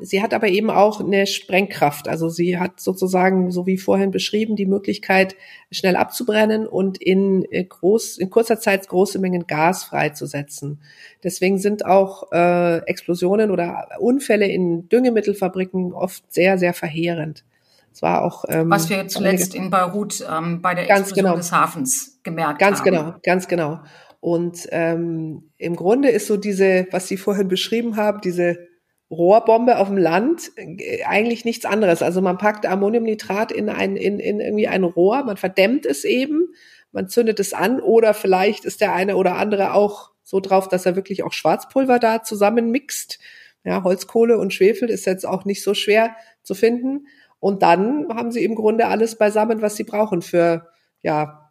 sie 0.01 0.23
hat 0.23 0.33
aber 0.33 0.47
eben 0.47 0.69
auch 0.69 1.01
eine 1.01 1.27
Sprengkraft. 1.27 2.07
Also 2.07 2.29
sie 2.29 2.57
hat 2.57 2.79
sozusagen, 2.79 3.51
so 3.51 3.65
wie 3.65 3.77
vorhin 3.77 4.09
beschrieben, 4.09 4.55
die 4.55 4.65
Möglichkeit, 4.65 5.35
schnell 5.69 5.97
abzubrennen 5.97 6.65
und 6.65 7.01
in, 7.01 7.43
äh, 7.51 7.65
groß, 7.65 8.19
in 8.19 8.29
kurzer 8.29 8.59
Zeit 8.59 8.87
große 8.87 9.19
Mengen 9.19 9.47
Gas 9.47 9.83
freizusetzen. 9.83 10.79
Deswegen 11.25 11.57
sind 11.57 11.85
auch 11.85 12.31
äh, 12.31 12.77
Explosionen 12.85 13.51
oder 13.51 13.89
Unfälle 13.99 14.47
in 14.47 14.87
Düngemittelfabriken 14.87 15.91
oft 15.91 16.23
sehr, 16.31 16.57
sehr 16.57 16.73
verheerend. 16.73 17.43
Es 17.91 18.01
war 18.01 18.23
auch 18.23 18.45
ähm, 18.47 18.69
was 18.69 18.89
wir 18.89 19.09
zuletzt 19.09 19.55
in 19.55 19.69
Beirut 19.69 20.25
ähm, 20.29 20.61
bei 20.61 20.73
der 20.73 20.89
Explosion 20.89 21.25
genau. 21.25 21.35
des 21.35 21.51
Hafens 21.51 22.19
gemerkt 22.23 22.59
ganz 22.59 22.79
haben. 22.79 22.85
Ganz 22.85 22.97
genau, 22.97 23.15
ganz 23.23 23.47
genau. 23.49 23.79
Und 24.21 24.67
ähm, 24.71 25.49
im 25.57 25.75
Grunde 25.75 26.09
ist 26.09 26.27
so 26.27 26.37
diese, 26.37 26.87
was 26.91 27.09
Sie 27.09 27.17
vorhin 27.17 27.49
beschrieben 27.49 27.97
haben, 27.97 28.21
diese 28.21 28.68
Rohrbombe 29.11 29.77
auf 29.77 29.87
dem 29.87 29.97
Land 29.97 30.51
äh, 30.55 31.03
eigentlich 31.03 31.45
nichts 31.45 31.65
anderes. 31.65 32.01
Also 32.01 32.21
man 32.21 32.37
packt 32.37 32.65
Ammoniumnitrat 32.65 33.51
in 33.51 33.69
ein, 33.69 33.95
in, 33.95 34.19
in 34.19 34.39
irgendwie 34.39 34.67
ein 34.67 34.83
Rohr, 34.83 35.23
man 35.23 35.37
verdämmt 35.37 35.85
es 35.85 36.03
eben, 36.03 36.53
man 36.91 37.07
zündet 37.07 37.39
es 37.39 37.53
an 37.53 37.79
oder 37.81 38.13
vielleicht 38.13 38.65
ist 38.65 38.81
der 38.81 38.93
eine 38.93 39.15
oder 39.15 39.35
andere 39.35 39.73
auch 39.73 40.11
so 40.23 40.39
drauf, 40.39 40.67
dass 40.67 40.85
er 40.85 40.95
wirklich 40.95 41.23
auch 41.23 41.33
Schwarzpulver 41.33 41.99
da 41.99 42.23
zusammenmixt. 42.23 43.19
Ja, 43.63 43.83
Holzkohle 43.83 44.37
und 44.37 44.53
Schwefel 44.53 44.89
ist 44.89 45.05
jetzt 45.05 45.25
auch 45.25 45.43
nicht 45.43 45.63
so 45.63 45.73
schwer 45.73 46.15
zu 46.43 46.55
finden. 46.55 47.07
Und 47.39 47.61
dann 47.61 48.07
haben 48.09 48.31
sie 48.31 48.43
im 48.43 48.55
Grunde 48.55 48.87
alles 48.87 49.17
beisammen, 49.17 49.61
was 49.61 49.75
sie 49.75 49.83
brauchen 49.83 50.21
für, 50.21 50.67
ja, 51.01 51.49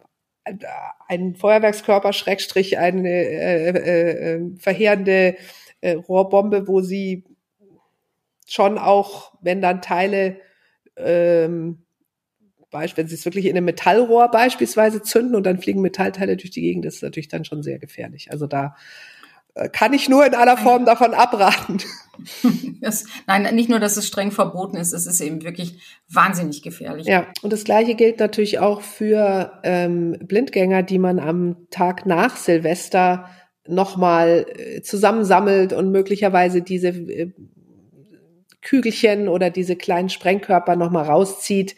einen 1.07 1.35
Feuerwerkskörper, 1.35 2.13
Schrägstrich, 2.13 2.77
eine 2.77 3.09
äh, 3.09 3.69
äh, 3.69 4.35
äh, 4.35 4.57
verheerende 4.57 5.35
äh, 5.81 5.93
Rohrbombe, 5.93 6.67
wo 6.67 6.81
sie 6.81 7.23
schon 8.53 8.77
auch, 8.77 9.33
wenn 9.41 9.61
dann 9.61 9.81
Teile 9.81 10.37
ähm, 10.97 11.83
wenn 12.71 13.07
Sie 13.07 13.15
es 13.15 13.25
wirklich 13.25 13.45
in 13.45 13.57
einem 13.57 13.65
Metallrohr 13.65 14.29
beispielsweise 14.29 15.01
zünden 15.01 15.35
und 15.35 15.43
dann 15.43 15.59
fliegen 15.59 15.81
Metallteile 15.81 16.37
durch 16.37 16.51
die 16.51 16.61
Gegend, 16.61 16.85
das 16.85 16.95
ist 16.95 17.03
natürlich 17.03 17.27
dann 17.27 17.45
schon 17.45 17.63
sehr 17.63 17.79
gefährlich. 17.79 18.31
Also 18.31 18.45
da 18.45 18.75
äh, 19.55 19.69
kann 19.69 19.93
ich 19.93 20.07
nur 20.07 20.25
in 20.25 20.35
aller 20.35 20.57
Form 20.57 20.85
davon 20.85 21.13
abraten. 21.13 21.79
Das, 22.81 23.05
nein, 23.27 23.55
nicht 23.55 23.69
nur, 23.69 23.79
dass 23.79 23.95
es 23.95 24.07
streng 24.07 24.31
verboten 24.31 24.75
ist, 24.75 24.91
es 24.91 25.05
ist 25.05 25.21
eben 25.21 25.41
wirklich 25.43 25.79
wahnsinnig 26.09 26.61
gefährlich. 26.61 27.07
Ja, 27.07 27.27
und 27.41 27.53
das 27.53 27.63
Gleiche 27.63 27.95
gilt 27.95 28.19
natürlich 28.19 28.59
auch 28.59 28.81
für 28.81 29.59
ähm, 29.63 30.17
Blindgänger, 30.21 30.83
die 30.83 30.97
man 30.97 31.19
am 31.19 31.67
Tag 31.69 32.05
nach 32.05 32.35
Silvester 32.35 33.29
nochmal 33.67 34.45
äh, 34.49 34.81
zusammensammelt 34.81 35.71
und 35.71 35.91
möglicherweise 35.91 36.61
diese 36.61 36.89
äh, 36.89 37.31
Kügelchen 38.61 39.27
oder 39.27 39.49
diese 39.49 39.75
kleinen 39.75 40.09
Sprengkörper 40.09 40.75
nochmal 40.75 41.05
rauszieht. 41.05 41.75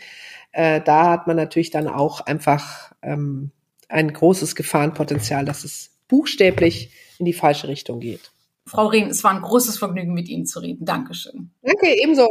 Äh, 0.52 0.82
da 0.82 1.10
hat 1.10 1.28
man 1.28 1.38
natürlich 1.38 1.70
dann 1.70 1.88
auch 1.88 2.22
einfach 2.22 2.92
ähm, 3.02 3.52
ein 3.88 4.12
großes 4.12 4.56
Gefahrenpotenzial, 4.56 5.46
dass 5.46 5.64
es 5.64 5.92
buchstäblich 6.08 6.92
in 7.20 7.26
die 7.26 7.34
falsche 7.34 7.68
Richtung 7.68 8.00
geht. 8.00 8.32
Frau 8.66 8.88
Rehn, 8.88 9.10
es 9.10 9.24
war 9.24 9.32
ein 9.32 9.42
großes 9.42 9.78
Vergnügen, 9.78 10.14
mit 10.14 10.30
Ihnen 10.30 10.46
zu 10.46 10.60
reden. 10.60 10.86
Dankeschön. 10.86 11.52
Danke, 11.62 11.88
ebenso. 12.02 12.28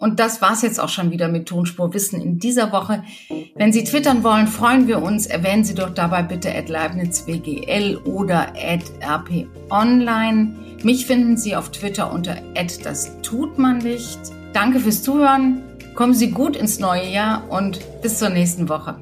Und 0.00 0.18
das 0.18 0.40
war's 0.40 0.62
jetzt 0.62 0.80
auch 0.80 0.88
schon 0.88 1.10
wieder 1.10 1.28
mit 1.28 1.46
Tonspur 1.46 1.92
Wissen 1.92 2.20
in 2.22 2.38
dieser 2.38 2.72
Woche. 2.72 3.04
Wenn 3.54 3.70
Sie 3.70 3.84
twittern 3.84 4.24
wollen, 4.24 4.46
freuen 4.46 4.88
wir 4.88 5.02
uns. 5.02 5.26
Erwähnen 5.26 5.62
Sie 5.62 5.74
doch 5.74 5.90
dabei 5.90 6.22
bitte 6.22 6.52
at 6.54 6.70
LeibnizWGL 6.70 7.98
oder 7.98 8.48
at 8.56 8.82
RPOnline. 9.06 10.56
Mich 10.82 11.04
finden 11.04 11.36
Sie 11.36 11.54
auf 11.54 11.70
Twitter 11.70 12.10
unter 12.10 12.38
at 12.56 12.84
das 12.84 13.20
tut 13.20 13.58
man 13.58 13.78
nicht. 13.78 14.18
Danke 14.54 14.80
fürs 14.80 15.02
Zuhören. 15.02 15.62
Kommen 15.94 16.14
Sie 16.14 16.30
gut 16.30 16.56
ins 16.56 16.80
neue 16.80 17.06
Jahr 17.06 17.44
und 17.50 17.78
bis 18.00 18.18
zur 18.18 18.30
nächsten 18.30 18.70
Woche. 18.70 18.96